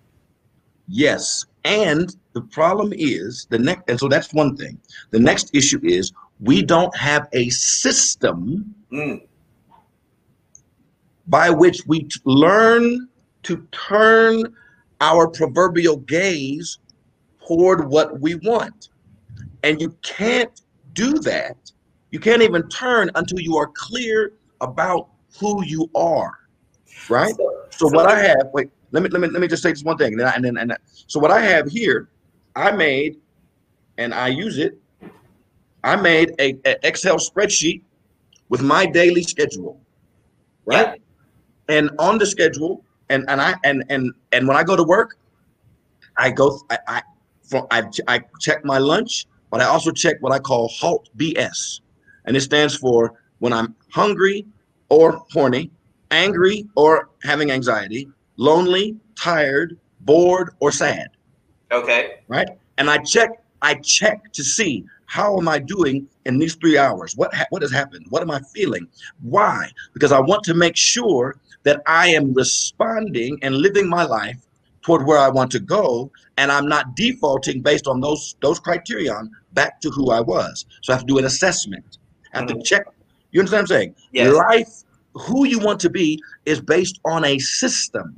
Yes. 0.87 1.45
And 1.63 2.15
the 2.37 2.45
problem 2.47 2.93
is 2.95 3.47
the 3.49 3.57
next, 3.57 3.89
and 3.89 3.99
so 3.99 4.07
that's 4.07 4.31
one 4.31 4.55
thing. 4.55 4.79
The 5.09 5.19
next 5.19 5.49
issue 5.55 5.79
is 5.83 6.11
we 6.39 6.61
don't 6.61 6.95
have 6.95 7.27
a 7.33 7.49
system 7.49 8.75
Mm. 8.91 9.27
by 11.27 11.49
which 11.49 11.81
we 11.87 12.03
t- 12.03 12.21
learn 12.25 13.09
to 13.43 13.67
turn 13.71 14.53
our 15.01 15.27
proverbial 15.27 15.97
gaze 15.97 16.77
toward 17.45 17.89
what 17.89 18.19
we 18.21 18.35
want. 18.35 18.89
And 19.63 19.81
you 19.81 19.89
can't 20.03 20.61
do 20.93 21.13
that. 21.31 21.57
You 22.11 22.19
can't 22.19 22.43
even 22.43 22.69
turn 22.69 23.09
until 23.15 23.39
you 23.39 23.57
are 23.57 23.71
clear 23.73 24.33
about 24.61 25.09
who 25.39 25.63
you 25.65 25.89
are. 25.95 26.33
Right? 27.09 27.33
So 27.71 27.87
what 27.89 28.07
I 28.07 28.19
have, 28.19 28.47
wait, 28.53 28.69
let 28.91 29.03
me 29.03 29.09
let 29.09 29.21
me 29.21 29.27
let 29.27 29.41
me 29.41 29.47
just 29.47 29.63
say 29.63 29.71
this 29.71 29.83
one 29.83 29.97
thing, 29.97 30.13
and 30.13 30.19
then 30.19 30.27
I- 30.27 30.35
and 30.35 30.45
then 30.45 30.57
and 30.57 30.77
so 31.07 31.19
what 31.19 31.31
I 31.31 31.41
have 31.41 31.67
here, 31.67 32.09
I 32.57 32.71
made, 32.71 33.17
and 33.99 34.13
I 34.15 34.29
use 34.29 34.57
it. 34.57 34.79
I 35.83 35.95
made 35.95 36.33
a, 36.39 36.57
a 36.65 36.87
Excel 36.87 37.17
spreadsheet 37.17 37.83
with 38.49 38.61
my 38.63 38.85
daily 38.87 39.21
schedule, 39.21 39.79
right? 40.65 40.99
And 41.69 41.91
on 41.99 42.17
the 42.17 42.25
schedule, 42.25 42.83
and 43.09 43.25
and 43.29 43.39
I 43.39 43.53
and 43.63 43.85
and 43.89 44.11
and 44.31 44.47
when 44.47 44.57
I 44.57 44.63
go 44.63 44.75
to 44.75 44.83
work, 44.83 45.17
I 46.17 46.31
go 46.31 46.59
I 46.71 46.79
I 46.87 47.01
from 47.43 47.67
I, 47.69 47.83
I 48.07 48.21
check 48.39 48.65
my 48.65 48.79
lunch, 48.79 49.27
but 49.51 49.61
I 49.61 49.65
also 49.65 49.91
check 49.91 50.15
what 50.21 50.33
I 50.33 50.39
call 50.39 50.67
HALT 50.69 51.09
BS, 51.15 51.81
and 52.25 52.35
it 52.35 52.41
stands 52.41 52.75
for 52.75 53.21
when 53.37 53.53
I'm 53.53 53.75
hungry 53.91 54.47
or 54.89 55.23
horny, 55.31 55.69
angry 56.09 56.65
or 56.75 57.09
having 57.21 57.51
anxiety, 57.51 58.09
lonely, 58.37 58.97
tired, 59.15 59.77
bored, 60.01 60.55
or 60.59 60.71
sad. 60.71 61.09
Okay. 61.71 62.19
Right? 62.27 62.47
And 62.77 62.89
I 62.89 62.97
check, 62.99 63.29
I 63.61 63.75
check 63.75 64.31
to 64.33 64.43
see 64.43 64.85
how 65.05 65.37
am 65.37 65.47
I 65.47 65.59
doing 65.59 66.07
in 66.25 66.37
these 66.37 66.55
three 66.55 66.77
hours? 66.77 67.15
What 67.15 67.33
ha- 67.33 67.45
what 67.49 67.61
has 67.61 67.71
happened? 67.71 68.05
What 68.09 68.21
am 68.21 68.29
I 68.31 68.41
feeling? 68.53 68.87
Why? 69.21 69.69
Because 69.93 70.11
I 70.11 70.19
want 70.19 70.43
to 70.45 70.53
make 70.53 70.75
sure 70.75 71.37
that 71.63 71.81
I 71.87 72.09
am 72.09 72.33
responding 72.33 73.37
and 73.41 73.55
living 73.55 73.87
my 73.87 74.03
life 74.03 74.37
toward 74.81 75.05
where 75.05 75.17
I 75.17 75.29
want 75.29 75.51
to 75.51 75.59
go, 75.59 76.11
and 76.37 76.51
I'm 76.51 76.67
not 76.67 76.95
defaulting 76.95 77.61
based 77.61 77.87
on 77.87 77.99
those 78.01 78.35
those 78.41 78.59
criterion 78.59 79.31
back 79.53 79.79
to 79.81 79.89
who 79.89 80.11
I 80.11 80.19
was. 80.19 80.65
So 80.81 80.93
I 80.93 80.97
have 80.97 81.05
to 81.05 81.13
do 81.13 81.17
an 81.17 81.25
assessment. 81.25 81.97
I 82.33 82.39
have 82.39 82.47
to 82.47 82.55
Mhm. 82.55 82.65
check. 82.65 82.85
You 83.31 83.39
understand 83.39 83.63
what 83.63 83.71
I'm 83.71 83.79
saying? 83.79 83.95
Yes. 84.11 84.33
Life, 84.33 84.83
who 85.13 85.45
you 85.45 85.59
want 85.59 85.79
to 85.81 85.89
be, 85.89 86.21
is 86.45 86.61
based 86.61 86.99
on 87.05 87.23
a 87.25 87.39
system. 87.39 88.15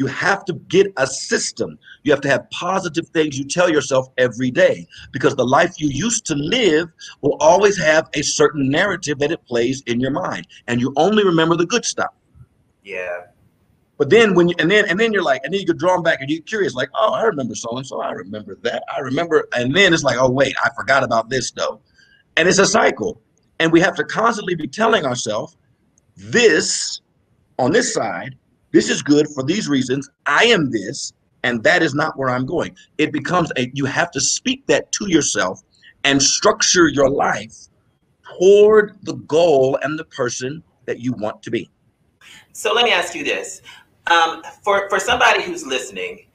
You 0.00 0.06
have 0.06 0.46
to 0.46 0.54
get 0.54 0.86
a 0.96 1.06
system. 1.06 1.78
You 2.04 2.12
have 2.12 2.22
to 2.22 2.28
have 2.30 2.48
positive 2.48 3.06
things 3.08 3.38
you 3.38 3.44
tell 3.44 3.68
yourself 3.68 4.08
every 4.16 4.50
day 4.50 4.86
because 5.12 5.36
the 5.36 5.44
life 5.44 5.74
you 5.78 5.90
used 5.90 6.24
to 6.28 6.34
live 6.36 6.88
will 7.20 7.36
always 7.38 7.76
have 7.76 8.08
a 8.14 8.22
certain 8.22 8.70
narrative 8.70 9.18
that 9.18 9.30
it 9.30 9.44
plays 9.44 9.82
in 9.84 10.00
your 10.00 10.10
mind, 10.10 10.46
and 10.68 10.80
you 10.80 10.94
only 10.96 11.22
remember 11.22 11.54
the 11.54 11.66
good 11.66 11.84
stuff. 11.84 12.14
Yeah. 12.82 13.26
But 13.98 14.08
then 14.08 14.32
when 14.32 14.48
you 14.48 14.54
and 14.58 14.70
then 14.70 14.88
and 14.88 14.98
then 14.98 15.12
you're 15.12 15.22
like, 15.22 15.42
and 15.44 15.52
then 15.52 15.60
you 15.60 15.66
get 15.66 15.76
drawn 15.76 16.02
back 16.02 16.22
and 16.22 16.30
you're 16.30 16.40
curious, 16.40 16.72
like, 16.72 16.88
oh, 16.94 17.12
I 17.12 17.24
remember 17.24 17.54
so 17.54 17.76
and 17.76 17.86
so, 17.86 18.00
I 18.00 18.12
remember 18.12 18.56
that, 18.62 18.82
I 18.96 19.00
remember, 19.00 19.48
and 19.54 19.76
then 19.76 19.92
it's 19.92 20.02
like, 20.02 20.16
oh 20.18 20.30
wait, 20.30 20.56
I 20.64 20.70
forgot 20.74 21.04
about 21.04 21.28
this 21.28 21.50
though, 21.50 21.78
and 22.38 22.48
it's 22.48 22.58
a 22.58 22.64
cycle, 22.64 23.20
and 23.58 23.70
we 23.70 23.80
have 23.80 23.96
to 23.96 24.04
constantly 24.04 24.54
be 24.54 24.66
telling 24.66 25.04
ourselves, 25.04 25.58
this 26.16 27.02
on 27.58 27.72
this 27.72 27.92
side, 27.92 28.36
this 28.72 28.88
is 28.88 29.02
good 29.02 29.28
for 29.28 29.42
these 29.42 29.68
reasons. 29.68 30.08
I 30.26 30.44
am 30.44 30.70
this, 30.70 31.12
and 31.42 31.62
that 31.64 31.82
is 31.82 31.94
not 31.94 32.16
where 32.16 32.30
I'm 32.30 32.46
going. 32.46 32.76
It 32.98 33.12
becomes 33.12 33.50
a 33.56 33.70
you 33.74 33.84
have 33.84 34.10
to 34.12 34.20
speak 34.20 34.66
that 34.66 34.90
to 34.92 35.10
yourself 35.10 35.62
and 36.04 36.22
structure 36.22 36.88
your 36.88 37.10
life 37.10 37.68
toward 38.38 38.96
the 39.02 39.14
goal 39.14 39.78
and 39.82 39.98
the 39.98 40.04
person 40.04 40.62
that 40.86 41.00
you 41.00 41.12
want 41.12 41.42
to 41.42 41.50
be. 41.50 41.70
So 42.52 42.72
let 42.72 42.84
me 42.84 42.92
ask 42.92 43.14
you 43.14 43.24
this. 43.24 43.62
Um, 44.06 44.42
for, 44.62 44.88
for 44.88 44.98
somebody 44.98 45.42
who's 45.42 45.66
listening, 45.66 46.26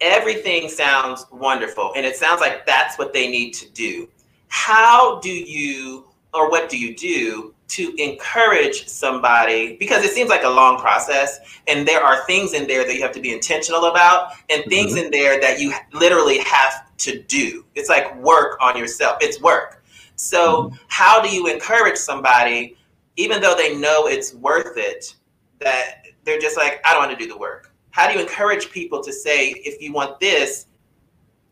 everything 0.00 0.68
sounds 0.68 1.26
wonderful 1.30 1.92
and 1.96 2.04
it 2.04 2.16
sounds 2.16 2.40
like 2.40 2.66
that's 2.66 2.98
what 2.98 3.12
they 3.12 3.30
need 3.30 3.52
to 3.52 3.70
do. 3.70 4.08
How 4.48 5.20
do 5.20 5.30
you, 5.30 6.08
or 6.34 6.50
what 6.50 6.68
do 6.68 6.78
you 6.78 6.96
do 6.96 7.54
to 7.70 7.94
encourage 7.96 8.86
somebody? 8.86 9.76
Because 9.78 10.04
it 10.04 10.12
seems 10.12 10.30
like 10.30 10.44
a 10.44 10.48
long 10.48 10.78
process 10.78 11.38
and 11.66 11.86
there 11.86 12.02
are 12.02 12.24
things 12.26 12.52
in 12.52 12.66
there 12.66 12.86
that 12.86 12.94
you 12.94 13.02
have 13.02 13.12
to 13.12 13.20
be 13.20 13.32
intentional 13.32 13.86
about 13.86 14.32
and 14.48 14.64
things 14.64 14.96
in 14.96 15.10
there 15.10 15.40
that 15.40 15.60
you 15.60 15.72
literally 15.92 16.38
have 16.38 16.96
to 16.98 17.22
do. 17.22 17.64
It's 17.74 17.88
like 17.88 18.14
work 18.20 18.58
on 18.60 18.76
yourself, 18.76 19.18
it's 19.20 19.40
work. 19.40 19.82
So, 20.16 20.70
how 20.88 21.22
do 21.22 21.30
you 21.30 21.46
encourage 21.46 21.96
somebody 21.96 22.76
even 23.20 23.40
though 23.40 23.54
they 23.54 23.76
know 23.76 24.06
it's 24.06 24.34
worth 24.34 24.76
it, 24.76 25.14
that 25.58 26.06
they're 26.24 26.38
just 26.38 26.56
like, 26.56 26.80
I 26.84 26.92
don't 26.92 27.06
want 27.06 27.18
to 27.18 27.22
do 27.22 27.30
the 27.30 27.36
work. 27.36 27.72
How 27.90 28.08
do 28.08 28.14
you 28.14 28.20
encourage 28.20 28.70
people 28.70 29.02
to 29.02 29.12
say, 29.12 29.50
if 29.50 29.82
you 29.82 29.92
want 29.92 30.20
this, 30.20 30.66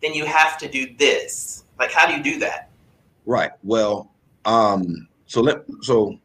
then 0.01 0.15
you 0.15 0.25
have 0.25 0.57
to 0.59 0.69
do 0.69 0.95
this? 0.97 1.65
Like, 1.79 1.93
how 1.93 2.07
do 2.07 2.17
you 2.17 2.23
do 2.23 2.39
that? 2.41 2.71
Right. 3.27 3.51
Well, 3.63 4.11
um, 4.45 5.08
so 5.29 5.43
let 5.43 5.59
so 5.83 6.19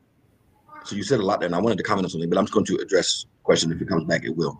so 0.85 0.95
you 0.95 1.03
said 1.03 1.19
a 1.19 1.23
lot 1.23 1.39
there, 1.39 1.47
and 1.47 1.55
I 1.55 1.59
wanted 1.59 1.77
to 1.77 1.83
comment 1.83 2.05
on 2.05 2.09
something, 2.09 2.29
but 2.29 2.37
I'm 2.37 2.45
just 2.45 2.53
going 2.53 2.65
to 2.65 2.77
address 2.77 3.25
question. 3.43 3.71
If 3.71 3.81
it 3.81 3.87
comes 3.87 4.05
back, 4.05 4.25
it 4.25 4.35
will. 4.35 4.59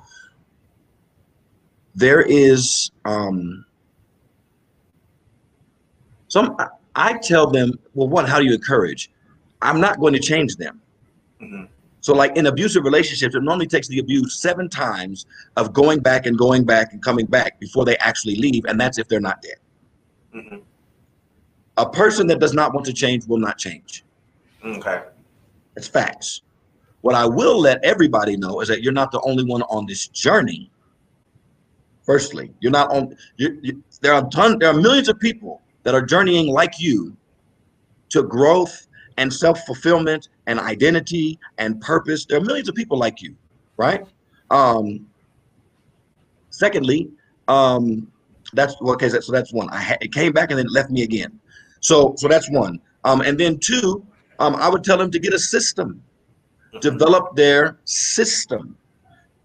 There 1.96 2.22
is 2.22 2.92
um 3.06 3.66
some 6.28 6.56
I, 6.60 6.68
I 6.96 7.18
tell 7.18 7.48
them, 7.48 7.80
well, 7.94 8.08
one, 8.08 8.26
how 8.26 8.40
do 8.40 8.46
you 8.46 8.54
encourage? 8.54 9.10
I'm 9.62 9.80
not 9.80 10.00
going 10.00 10.14
to 10.14 10.20
change 10.20 10.58
them. 10.58 10.82
Mhm. 11.42 11.68
So, 12.02 12.14
like 12.14 12.36
in 12.36 12.48
abusive 12.48 12.84
relationships, 12.84 13.34
it 13.34 13.44
normally 13.44 13.68
takes 13.68 13.88
the 13.88 14.00
abuse 14.00 14.42
seven 14.42 14.68
times 14.68 15.26
of 15.56 15.72
going 15.72 16.00
back 16.00 16.26
and 16.26 16.38
going 16.38 16.66
back 16.66 16.92
and 16.92 17.02
coming 17.02 17.26
back 17.26 17.62
before 17.62 17.86
they 17.86 17.96
actually 17.98 18.36
leave, 18.36 18.66
and 18.66 18.80
that's 18.80 18.98
if 18.98 19.08
they're 19.08 19.22
not 19.22 19.42
dead. 19.42 19.60
Mhm. 20.36 20.62
A 21.78 21.90
person 21.90 22.28
that 22.28 22.40
does 22.40 22.54
not 22.54 22.74
want 22.74 22.86
to 22.88 22.94
change 22.94 23.26
will 23.26 23.38
not 23.38 23.58
change. 23.58 24.04
Okay. 24.64 25.02
It's 25.76 25.88
facts. 25.88 26.42
What 27.02 27.16
I 27.16 27.26
will 27.26 27.60
let 27.60 27.84
everybody 27.84 28.38
know 28.38 28.62
is 28.62 28.70
that 28.70 28.82
you're 28.82 28.94
not 28.94 29.12
the 29.12 29.22
only 29.22 29.44
one 29.44 29.62
on 29.64 29.86
this 29.86 30.08
journey. 30.08 30.72
Firstly, 32.06 32.52
you're 32.60 32.72
not 32.72 32.92
on. 32.92 33.16
You, 33.38 33.60
you, 33.62 33.84
there 34.02 34.14
are 34.14 34.28
ton. 34.30 34.60
There 34.60 34.70
are 34.70 34.74
millions 34.74 35.10
of 35.10 35.20
people 35.20 35.62
that 35.84 35.94
are 35.94 36.02
journeying 36.02 36.48
like 36.48 36.80
you 36.80 37.16
to 38.10 38.24
growth 38.24 38.88
and 39.18 39.34
self 39.34 39.66
fulfillment 39.66 40.30
and 40.48 40.60
identity 40.60 41.40
and 41.58 41.80
purpose. 41.82 42.26
There 42.26 42.38
are 42.38 42.42
millions 42.42 42.70
of 42.70 42.76
people 42.76 42.98
like 42.98 43.22
you, 43.22 43.36
right? 43.78 44.06
Um, 44.50 45.08
secondly, 46.50 47.10
um, 47.48 48.12
that's 48.54 48.76
okay. 48.82 49.10
So 49.10 49.32
that's 49.32 49.52
one. 49.54 49.70
I 49.70 49.82
ha- 49.82 49.98
it 50.02 50.14
came 50.14 50.32
back 50.32 50.52
and 50.52 50.60
then 50.60 50.68
it 50.68 50.72
left 50.72 50.90
me 50.90 51.04
again. 51.04 51.40
So 51.80 52.16
so 52.18 52.28
that's 52.28 52.50
one. 52.50 52.80
Um, 53.04 53.22
and 53.22 53.38
then 53.38 53.60
two, 53.60 54.06
um, 54.40 54.56
I 54.56 54.70
would 54.70 54.84
tell 54.84 54.98
them 54.98 55.12
to 55.12 55.20
get 55.20 55.34
a 55.34 55.40
system. 55.40 56.04
Develop 56.82 57.36
their 57.36 57.80
system. 57.86 58.76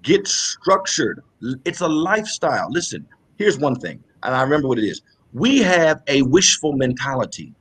Get 0.03 0.27
structured. 0.27 1.23
It's 1.65 1.81
a 1.81 1.89
lifestyle. 1.89 2.69
Listen 2.71 3.07
here's 3.39 3.59
one 3.59 3.77
thing 3.77 4.03
and 4.25 4.35
i 4.35 4.43
remember 4.43 4.69
what 4.69 4.79
it 4.79 4.85
is. 4.85 5.01
We 5.33 5.59
have 5.59 6.03
a 6.09 6.23
wishful 6.23 6.73
mentality. 6.73 7.55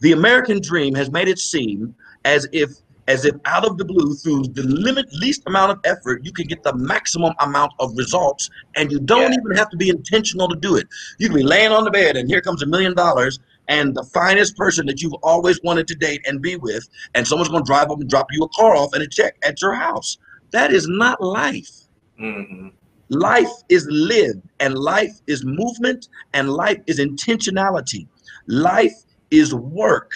The 0.00 0.12
american 0.12 0.60
dream 0.60 0.94
has 0.94 1.10
made 1.10 1.28
it 1.28 1.38
seem 1.38 1.94
as 2.24 2.46
if 2.52 2.70
as 3.06 3.24
if 3.24 3.34
out 3.44 3.66
of 3.66 3.76
the 3.78 3.84
blue 3.84 4.14
through 4.14 4.42
the 4.52 4.62
limit 4.62 5.06
least 5.12 5.42
amount 5.46 5.70
of 5.72 5.78
effort 5.84 6.24
you 6.24 6.32
can 6.32 6.46
get 6.46 6.62
the 6.62 6.74
maximum 6.74 7.32
amount 7.40 7.72
of 7.78 7.96
results 7.96 8.50
and 8.76 8.90
you 8.92 8.98
don't 9.00 9.32
Yeah. 9.32 9.38
even 9.40 9.56
have 9.56 9.68
to 9.70 9.76
be 9.76 9.88
intentional 9.90 10.48
to 10.48 10.56
do 10.56 10.76
it. 10.76 10.86
You 11.18 11.28
can 11.28 11.36
be 11.36 11.42
laying 11.42 11.72
on 11.72 11.84
the 11.84 11.90
bed 11.90 12.16
and 12.16 12.28
here 12.28 12.40
comes 12.40 12.62
a 12.62 12.66
million 12.66 12.94
dollars 12.94 13.38
and 13.68 13.94
the 13.94 14.04
finest 14.04 14.56
person 14.56 14.86
that 14.86 15.00
you've 15.00 15.14
always 15.22 15.60
wanted 15.62 15.88
to 15.88 15.94
date 15.94 16.20
and 16.26 16.42
be 16.42 16.56
with 16.56 16.88
and 17.14 17.26
someone's 17.26 17.48
going 17.48 17.62
to 17.62 17.66
drive 17.66 17.90
up 17.90 18.00
and 18.00 18.08
drop 18.08 18.26
you 18.30 18.42
a 18.42 18.48
car 18.48 18.74
off 18.76 18.92
and 18.92 19.02
a 19.02 19.08
check 19.08 19.36
at 19.42 19.60
your 19.62 19.74
house. 19.74 20.18
That 20.50 20.72
is 20.72 20.86
not 20.88 21.20
life. 21.20 21.70
Hmm 22.18 22.68
life 23.08 23.50
is 23.68 23.86
lived 23.90 24.42
and 24.60 24.78
life 24.78 25.20
is 25.26 25.44
movement 25.44 26.08
and 26.32 26.50
life 26.50 26.80
is 26.86 26.98
intentionality. 26.98 28.06
Life 28.46 28.94
is 29.30 29.54
work. 29.54 30.12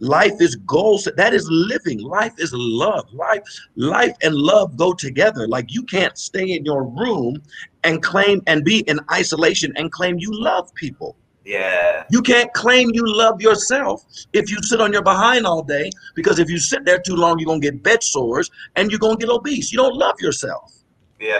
Life 0.00 0.40
is 0.40 0.56
goals. 0.56 1.06
That 1.16 1.34
is 1.34 1.46
living. 1.50 2.00
Life 2.00 2.32
is 2.38 2.52
love. 2.54 3.12
Life 3.12 3.42
life 3.76 4.14
and 4.22 4.34
love 4.34 4.76
go 4.76 4.94
together. 4.94 5.46
Like 5.46 5.66
you 5.68 5.82
can't 5.82 6.16
stay 6.16 6.52
in 6.52 6.64
your 6.64 6.84
room 6.84 7.42
and 7.84 8.02
claim 8.02 8.40
and 8.46 8.64
be 8.64 8.80
in 8.80 8.98
isolation 9.12 9.72
and 9.76 9.92
claim 9.92 10.18
you 10.18 10.30
love 10.32 10.74
people 10.74 11.16
Yeah. 11.44 12.04
you 12.10 12.20
can't 12.20 12.52
claim 12.52 12.90
you 12.92 13.02
love 13.06 13.40
yourself 13.40 14.04
if 14.32 14.50
you 14.50 14.58
sit 14.62 14.80
on 14.80 14.92
your 14.92 15.02
behind 15.02 15.46
all 15.46 15.62
day 15.62 15.90
because 16.14 16.38
if 16.38 16.50
you 16.50 16.58
sit 16.58 16.84
there 16.84 16.98
too 16.98 17.16
long 17.16 17.38
you're 17.38 17.46
going 17.46 17.62
to 17.62 17.70
get 17.70 17.82
bed 17.82 18.02
sores 18.02 18.50
and 18.76 18.90
you're 18.90 19.00
going 19.00 19.16
to 19.18 19.26
get 19.26 19.32
obese 19.32 19.72
you 19.72 19.78
don't 19.78 19.96
love 19.96 20.20
yourself 20.20 20.72
Yeah. 21.18 21.38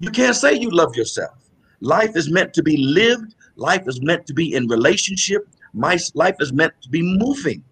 you 0.00 0.10
can't 0.10 0.36
say 0.36 0.52
you 0.54 0.70
love 0.70 0.94
yourself. 0.96 1.36
Life 1.80 2.14
is 2.16 2.30
meant 2.30 2.52
to 2.54 2.62
be 2.62 2.76
lived. 2.76 3.34
Life 3.56 3.84
is 3.88 4.00
meant 4.02 4.26
to 4.26 4.34
be 4.34 4.54
in 4.54 4.68
relationship. 4.68 5.48
My 5.72 5.98
life 6.14 6.36
is 6.40 6.52
meant 6.52 6.74
to 6.82 6.88
be 6.88 7.02
moving. 7.02 7.64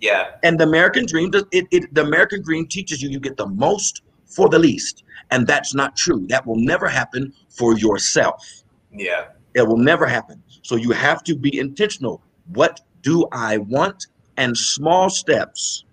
Yeah. 0.00 0.32
And 0.42 0.58
the 0.60 0.64
American 0.64 1.06
dream, 1.06 1.30
does 1.30 1.44
it, 1.50 1.66
it 1.70 1.94
the 1.94 2.02
American 2.02 2.42
dream 2.42 2.66
teaches 2.66 3.00
you 3.02 3.08
you 3.08 3.20
get 3.20 3.36
the 3.36 3.46
most 3.46 4.02
for 4.26 4.48
the 4.48 4.58
least, 4.58 5.04
and 5.30 5.46
that's 5.46 5.74
not 5.74 5.96
true. 5.96 6.26
That 6.28 6.44
will 6.46 6.56
never 6.72 6.88
happen 6.88 7.32
for 7.48 7.78
yourself. 7.78 8.44
Yeah. 8.92 9.28
It 9.54 9.66
will 9.66 9.76
never 9.76 10.06
happen. 10.06 10.42
So 10.62 10.76
you 10.76 10.90
have 10.92 11.22
to 11.24 11.36
be 11.36 11.58
intentional. 11.58 12.20
What 12.52 12.80
do 13.02 13.26
I 13.32 13.58
want? 13.58 14.06
And 14.36 14.56
small 14.56 15.08
steps, 15.10 15.84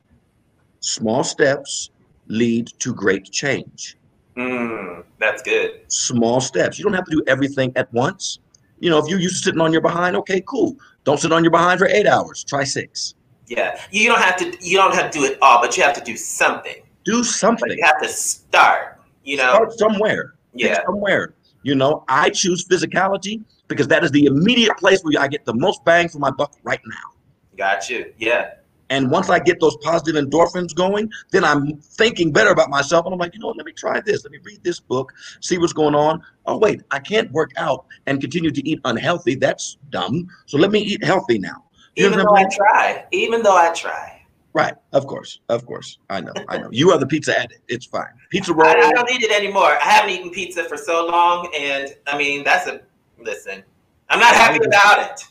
small 0.79 1.23
steps 1.23 1.91
lead 2.27 2.67
to 2.79 2.93
great 2.93 3.25
change. 3.25 3.97
Mm, 4.37 5.03
that's 5.19 5.41
good. 5.43 5.81
small 5.89 6.39
steps. 6.41 6.79
You 6.79 6.85
don't 6.85 6.93
have 6.93 7.05
to 7.05 7.11
do 7.11 7.23
everything 7.27 7.71
at 7.75 7.91
once. 7.93 8.39
You 8.79 8.89
know, 8.89 8.97
if 8.97 9.07
you're 9.07 9.19
used 9.19 9.37
to 9.39 9.43
sitting 9.43 9.61
on 9.61 9.71
your 9.71 9.81
behind, 9.81 10.15
okay, 10.15 10.41
cool. 10.47 10.75
Don't 11.03 11.19
sit 11.19 11.31
on 11.31 11.43
your 11.43 11.51
behind 11.51 11.79
for 11.79 11.87
eight 11.87 12.07
hours. 12.07 12.43
Try 12.43 12.63
six. 12.63 13.13
Yeah. 13.47 13.79
You 13.91 14.07
don't 14.07 14.21
have 14.21 14.37
to. 14.37 14.57
You 14.61 14.77
don't 14.77 14.95
have 14.95 15.11
to 15.11 15.19
do 15.19 15.25
it 15.25 15.37
all, 15.41 15.61
but 15.61 15.75
you 15.77 15.83
have 15.83 15.93
to 15.95 16.01
do 16.03 16.15
something. 16.17 16.77
Do 17.03 17.23
something. 17.23 17.69
you 17.71 17.83
have 17.83 18.01
to 18.01 18.07
start. 18.07 18.99
You 19.23 19.37
know. 19.37 19.53
Start 19.53 19.73
somewhere. 19.77 20.33
Pick 20.53 20.61
Yeah. 20.69 20.83
somewhere. 20.85 21.33
You 21.63 21.75
know, 21.75 22.03
I 22.07 22.29
choose 22.29 22.65
physicality 22.67 23.43
because 23.67 23.87
that 23.87 24.03
is 24.03 24.11
the 24.11 24.25
immediate 24.25 24.77
place 24.77 25.01
where 25.03 25.21
I 25.21 25.27
get 25.27 25.45
the 25.45 25.53
most 25.53 25.83
bang 25.85 26.09
for 26.09 26.19
my 26.19 26.31
buck 26.31 26.55
right 26.63 26.81
now. 26.85 27.21
Got 27.57 27.89
you. 27.89 28.13
Yeah. 28.17 28.51
And 28.89 29.09
once 29.09 29.29
I 29.29 29.39
get 29.39 29.61
those 29.61 29.77
positive 29.77 30.21
endorphins 30.21 30.75
going, 30.75 31.09
then 31.31 31.45
I'm 31.45 31.77
thinking 31.77 32.33
better 32.33 32.49
about 32.49 32.69
myself. 32.69 33.05
And 33.05 33.13
I'm 33.13 33.19
like, 33.19 33.33
you 33.33 33.39
know 33.39 33.47
what? 33.47 33.55
Let 33.55 33.65
me 33.65 33.71
try 33.71 34.01
this. 34.01 34.25
Let 34.25 34.33
me 34.33 34.39
read 34.43 34.61
this 34.63 34.81
book, 34.81 35.13
see 35.39 35.57
what's 35.57 35.71
going 35.71 35.95
on. 35.95 36.21
Oh, 36.45 36.57
wait, 36.57 36.81
I 36.91 36.99
can't 36.99 37.31
work 37.31 37.51
out 37.55 37.85
and 38.05 38.19
continue 38.19 38.51
to 38.51 38.69
eat 38.69 38.81
unhealthy. 38.83 39.35
That's 39.35 39.77
dumb. 39.91 40.27
So 40.45 40.57
let 40.57 40.71
me 40.71 40.79
eat 40.79 41.01
healthy 41.05 41.39
now. 41.39 41.63
You 41.95 42.07
Even 42.07 42.19
though 42.19 42.35
I 42.35 42.41
I'm 42.41 42.51
try. 42.51 43.05
Even 43.11 43.43
though 43.43 43.55
I 43.55 43.71
try. 43.73 44.20
Right. 44.53 44.73
Of 44.91 45.07
course. 45.07 45.39
Of 45.49 45.65
course. 45.65 45.97
I 46.09 46.21
know. 46.21 46.33
I 46.49 46.57
know. 46.57 46.69
You 46.71 46.91
are 46.91 46.97
the 46.97 47.07
pizza 47.07 47.37
addict. 47.37 47.61
It's 47.69 47.85
fine. 47.85 48.09
Pizza 48.29 48.53
roll. 48.53 48.67
I, 48.67 48.73
I 48.73 48.91
don't 48.91 49.09
eat 49.09 49.23
it 49.23 49.31
anymore. 49.31 49.77
I 49.81 49.85
haven't 49.85 50.09
eaten 50.09 50.29
pizza 50.29 50.63
for 50.65 50.77
so 50.77 51.07
long, 51.07 51.49
and 51.57 51.95
I 52.07 52.17
mean 52.17 52.43
that's 52.43 52.67
a 52.67 52.81
listen. 53.19 53.63
I'm 54.09 54.19
not 54.19 54.35
happy 54.35 54.63
about 54.65 55.09
it. 55.09 55.21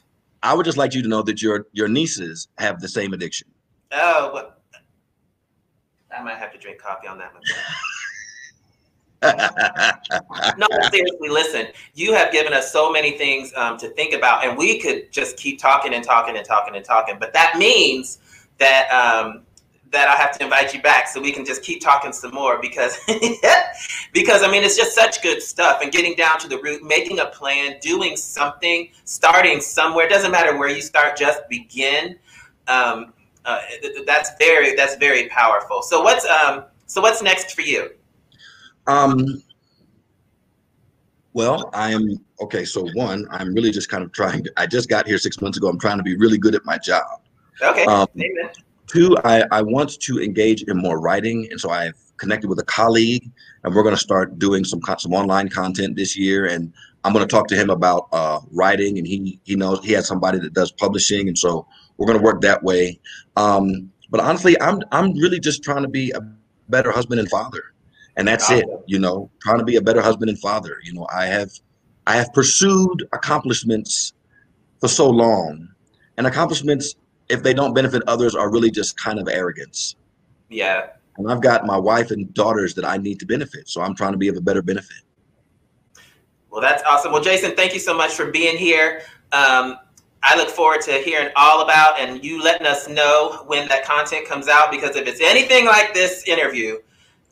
I 0.42 0.54
would 0.54 0.64
just 0.64 0.78
like 0.78 0.94
you 0.94 1.02
to 1.02 1.08
know 1.08 1.22
that 1.22 1.42
your 1.42 1.66
your 1.72 1.88
nieces 1.88 2.48
have 2.58 2.80
the 2.80 2.88
same 2.88 3.12
addiction. 3.12 3.48
Oh, 3.92 4.30
what? 4.32 4.62
I 6.16 6.22
might 6.22 6.38
have 6.38 6.52
to 6.52 6.58
drink 6.58 6.80
coffee 6.80 7.06
on 7.06 7.18
that 7.18 7.32
one. 7.34 7.42
No, 10.56 10.66
seriously, 10.90 11.28
listen. 11.28 11.66
You 11.94 12.14
have 12.14 12.32
given 12.32 12.54
us 12.54 12.72
so 12.72 12.90
many 12.90 13.18
things 13.18 13.52
um, 13.54 13.76
to 13.78 13.90
think 13.90 14.14
about, 14.14 14.46
and 14.46 14.56
we 14.56 14.80
could 14.80 15.12
just 15.12 15.36
keep 15.36 15.58
talking 15.58 15.92
and 15.92 16.02
talking 16.02 16.36
and 16.36 16.44
talking 16.44 16.74
and 16.74 16.84
talking. 16.84 17.16
But 17.20 17.34
that 17.34 17.56
means 17.58 18.18
that 18.60 18.88
um, 18.90 19.42
that 19.90 20.08
I 20.08 20.14
have 20.14 20.36
to 20.38 20.44
invite 20.44 20.72
you 20.72 20.80
back 20.82 21.08
so 21.08 21.20
we 21.20 21.32
can 21.32 21.44
just 21.44 21.62
keep 21.62 21.82
talking 21.82 22.12
some 22.12 22.32
more 22.32 22.60
because 22.60 22.96
because 24.12 24.42
I 24.42 24.50
mean 24.50 24.62
it's 24.62 24.76
just 24.76 24.94
such 24.94 25.22
good 25.22 25.42
stuff 25.42 25.80
and 25.82 25.90
getting 25.90 26.14
down 26.14 26.38
to 26.40 26.48
the 26.48 26.58
root, 26.58 26.82
making 26.84 27.18
a 27.18 27.26
plan, 27.26 27.76
doing 27.80 28.16
something, 28.16 28.90
starting 29.04 29.60
somewhere. 29.60 30.06
It 30.06 30.10
doesn't 30.10 30.30
matter 30.30 30.56
where 30.56 30.68
you 30.68 30.80
start, 30.80 31.16
just 31.16 31.40
begin. 31.48 32.16
Um, 32.68 33.12
uh, 33.44 33.60
th- 33.80 33.94
th- 33.94 34.06
that's 34.06 34.30
very 34.38 34.76
that's 34.76 34.96
very 34.96 35.28
powerful. 35.28 35.82
So 35.82 36.02
what's 36.02 36.26
um 36.26 36.64
so 36.86 37.00
what's 37.00 37.22
next 37.22 37.54
for 37.54 37.62
you? 37.62 37.90
um. 38.86 39.42
Well, 41.32 41.70
I 41.72 41.92
am 41.92 42.18
okay. 42.40 42.64
So 42.64 42.88
one, 42.94 43.24
I'm 43.30 43.54
really 43.54 43.70
just 43.70 43.88
kind 43.88 44.02
of 44.02 44.10
trying. 44.10 44.42
To, 44.42 44.52
I 44.56 44.66
just 44.66 44.88
got 44.88 45.06
here 45.06 45.16
six 45.16 45.40
months 45.40 45.58
ago. 45.58 45.68
I'm 45.68 45.78
trying 45.78 45.98
to 45.98 46.02
be 46.02 46.16
really 46.16 46.38
good 46.38 46.56
at 46.56 46.64
my 46.64 46.76
job. 46.76 47.22
Okay, 47.62 47.84
Um, 47.84 48.08
Amen. 48.16 48.50
Two, 48.86 49.16
I, 49.24 49.44
I 49.52 49.62
want 49.62 50.00
to 50.00 50.20
engage 50.20 50.62
in 50.64 50.76
more 50.76 51.00
writing, 51.00 51.46
and 51.50 51.60
so 51.60 51.70
I've 51.70 51.94
connected 52.16 52.48
with 52.48 52.58
a 52.58 52.64
colleague, 52.64 53.30
and 53.62 53.74
we're 53.74 53.82
going 53.82 53.94
to 53.94 54.00
start 54.00 54.38
doing 54.38 54.64
some 54.64 54.80
some 54.98 55.12
online 55.14 55.48
content 55.48 55.96
this 55.96 56.16
year. 56.16 56.46
And 56.46 56.72
I'm 57.04 57.12
going 57.12 57.26
to 57.26 57.30
talk 57.30 57.46
to 57.48 57.56
him 57.56 57.70
about 57.70 58.08
uh, 58.12 58.40
writing, 58.50 58.98
and 58.98 59.06
he 59.06 59.40
he 59.44 59.54
knows 59.54 59.84
he 59.84 59.92
has 59.92 60.08
somebody 60.08 60.38
that 60.40 60.54
does 60.54 60.72
publishing, 60.72 61.28
and 61.28 61.38
so 61.38 61.66
we're 61.96 62.06
going 62.06 62.18
to 62.18 62.24
work 62.24 62.40
that 62.40 62.62
way. 62.62 62.98
Um, 63.36 63.92
but 64.10 64.20
honestly, 64.20 64.60
I'm 64.60 64.80
I'm 64.90 65.12
really 65.14 65.38
just 65.38 65.62
trying 65.62 65.82
to 65.82 65.88
be 65.88 66.10
a 66.10 66.20
better 66.68 66.90
husband 66.90 67.20
and 67.20 67.30
father, 67.30 67.62
and 68.16 68.26
that's 68.26 68.50
it. 68.50 68.66
You 68.86 68.98
know, 68.98 69.30
trying 69.40 69.58
to 69.58 69.64
be 69.64 69.76
a 69.76 69.82
better 69.82 70.02
husband 70.02 70.30
and 70.30 70.38
father. 70.40 70.78
You 70.82 70.94
know, 70.94 71.06
I 71.14 71.26
have 71.26 71.50
I 72.06 72.16
have 72.16 72.32
pursued 72.32 73.06
accomplishments 73.12 74.14
for 74.80 74.88
so 74.88 75.08
long, 75.08 75.68
and 76.16 76.26
accomplishments 76.26 76.96
if 77.30 77.42
they 77.42 77.54
don't 77.54 77.74
benefit 77.74 78.02
others 78.06 78.34
are 78.34 78.50
really 78.50 78.70
just 78.70 78.96
kind 78.96 79.18
of 79.18 79.28
arrogance 79.28 79.96
Yeah, 80.48 80.88
and 81.20 81.30
I've 81.30 81.42
got 81.42 81.66
my 81.66 81.76
wife 81.76 82.10
and 82.10 82.32
daughters 82.34 82.74
that 82.74 82.84
I 82.84 82.96
need 82.96 83.20
to 83.20 83.26
benefit. 83.26 83.68
So 83.68 83.82
I'm 83.82 83.94
trying 83.94 84.12
to 84.12 84.18
be 84.18 84.28
of 84.28 84.36
a 84.36 84.40
better 84.40 84.62
benefit. 84.62 85.02
Well, 86.50 86.60
that's 86.60 86.82
awesome. 86.84 87.12
Well, 87.12 87.22
Jason, 87.22 87.54
thank 87.54 87.74
you 87.74 87.80
so 87.80 87.94
much 87.94 88.12
for 88.12 88.30
being 88.30 88.56
here. 88.56 89.02
Um, 89.32 89.76
I 90.22 90.36
look 90.36 90.48
forward 90.48 90.80
to 90.82 90.92
hearing 90.92 91.30
all 91.36 91.62
about 91.62 91.98
and 91.98 92.24
you 92.24 92.42
letting 92.42 92.66
us 92.66 92.88
know 92.88 93.44
when 93.46 93.68
that 93.68 93.84
content 93.84 94.26
comes 94.26 94.48
out 94.48 94.70
because 94.70 94.96
if 94.96 95.06
it's 95.06 95.20
anything 95.20 95.66
like 95.66 95.94
this 95.94 96.24
interview, 96.26 96.78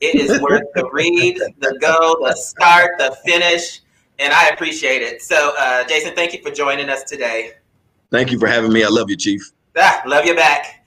it 0.01 0.15
is 0.15 0.41
worth 0.43 0.63
the 0.75 0.89
read, 0.93 1.39
the 1.59 1.79
go, 1.81 2.17
the 2.25 2.35
start, 2.37 2.93
the 2.99 3.17
finish, 3.25 3.81
and 4.19 4.33
I 4.33 4.49
appreciate 4.49 5.03
it. 5.03 5.23
So, 5.23 5.55
uh, 5.59 5.85
Jason, 5.87 6.15
thank 6.15 6.33
you 6.33 6.43
for 6.43 6.51
joining 6.51 6.89
us 6.89 7.05
today. 7.05 7.53
Thank 8.11 8.31
you 8.31 8.39
for 8.39 8.47
having 8.47 8.73
me. 8.73 8.85
I 8.85 8.89
love 8.89 9.11
you, 9.11 9.17
Chief. 9.17 9.53
Ah, 9.81 10.03
love 10.07 10.25
you 10.25 10.35
back. 10.35 10.85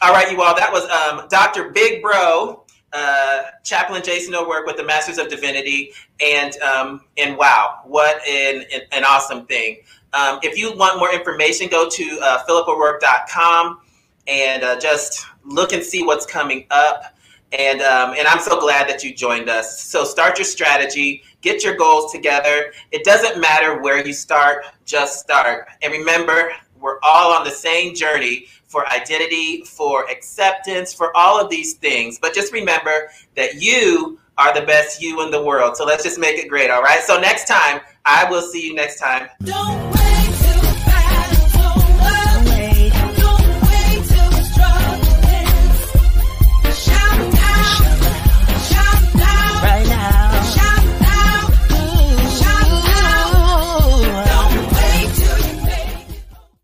All 0.00 0.12
right, 0.12 0.30
you 0.30 0.40
all. 0.40 0.54
That 0.54 0.72
was 0.72 0.84
um, 0.90 1.26
Dr. 1.28 1.70
Big 1.70 2.00
Bro, 2.00 2.64
uh, 2.92 3.42
Chaplain 3.64 4.00
Jason 4.04 4.34
O'Rourke 4.34 4.66
with 4.66 4.76
the 4.76 4.84
Masters 4.84 5.18
of 5.18 5.28
Divinity, 5.28 5.90
and 6.20 6.56
um, 6.60 7.04
and 7.16 7.36
wow, 7.36 7.80
what 7.84 8.24
an 8.28 8.64
an, 8.92 9.04
awesome 9.04 9.44
thing. 9.46 9.78
Um, 10.12 10.38
if 10.42 10.56
you 10.56 10.76
want 10.76 11.00
more 11.00 11.12
information, 11.12 11.68
go 11.68 11.88
to 11.88 12.20
uh, 12.22 12.44
philipo'rourke.com 12.44 13.80
and 14.28 14.62
uh, 14.62 14.78
just 14.78 15.26
look 15.44 15.72
and 15.72 15.82
see 15.82 16.04
what's 16.04 16.24
coming 16.24 16.66
up. 16.70 17.16
And 17.50 17.80
um, 17.80 18.14
and 18.16 18.28
I'm 18.28 18.40
so 18.40 18.60
glad 18.60 18.88
that 18.88 19.02
you 19.02 19.14
joined 19.14 19.48
us. 19.48 19.82
So 19.82 20.04
start 20.04 20.38
your 20.38 20.44
strategy, 20.44 21.24
get 21.40 21.64
your 21.64 21.76
goals 21.76 22.12
together. 22.12 22.72
It 22.92 23.04
doesn't 23.04 23.40
matter 23.40 23.80
where 23.80 24.06
you 24.06 24.12
start, 24.12 24.64
just 24.84 25.18
start. 25.18 25.66
And 25.82 25.92
remember, 25.92 26.52
we're 26.80 26.98
all 27.02 27.32
on 27.32 27.44
the 27.44 27.50
same 27.50 27.94
journey 27.94 28.46
for 28.66 28.86
identity, 28.88 29.62
for 29.62 30.08
acceptance, 30.10 30.92
for 30.92 31.16
all 31.16 31.40
of 31.40 31.50
these 31.50 31.74
things. 31.74 32.18
But 32.18 32.34
just 32.34 32.52
remember 32.52 33.10
that 33.34 33.62
you 33.62 34.18
are 34.36 34.54
the 34.54 34.66
best 34.66 35.02
you 35.02 35.22
in 35.22 35.30
the 35.30 35.42
world. 35.42 35.76
So 35.76 35.84
let's 35.84 36.04
just 36.04 36.18
make 36.18 36.38
it 36.38 36.48
great, 36.48 36.70
all 36.70 36.82
right? 36.82 37.00
So 37.00 37.18
next 37.18 37.46
time, 37.46 37.80
I 38.04 38.30
will 38.30 38.42
see 38.42 38.66
you 38.66 38.74
next 38.74 38.98
time. 39.00 39.28
Don't 39.44 39.97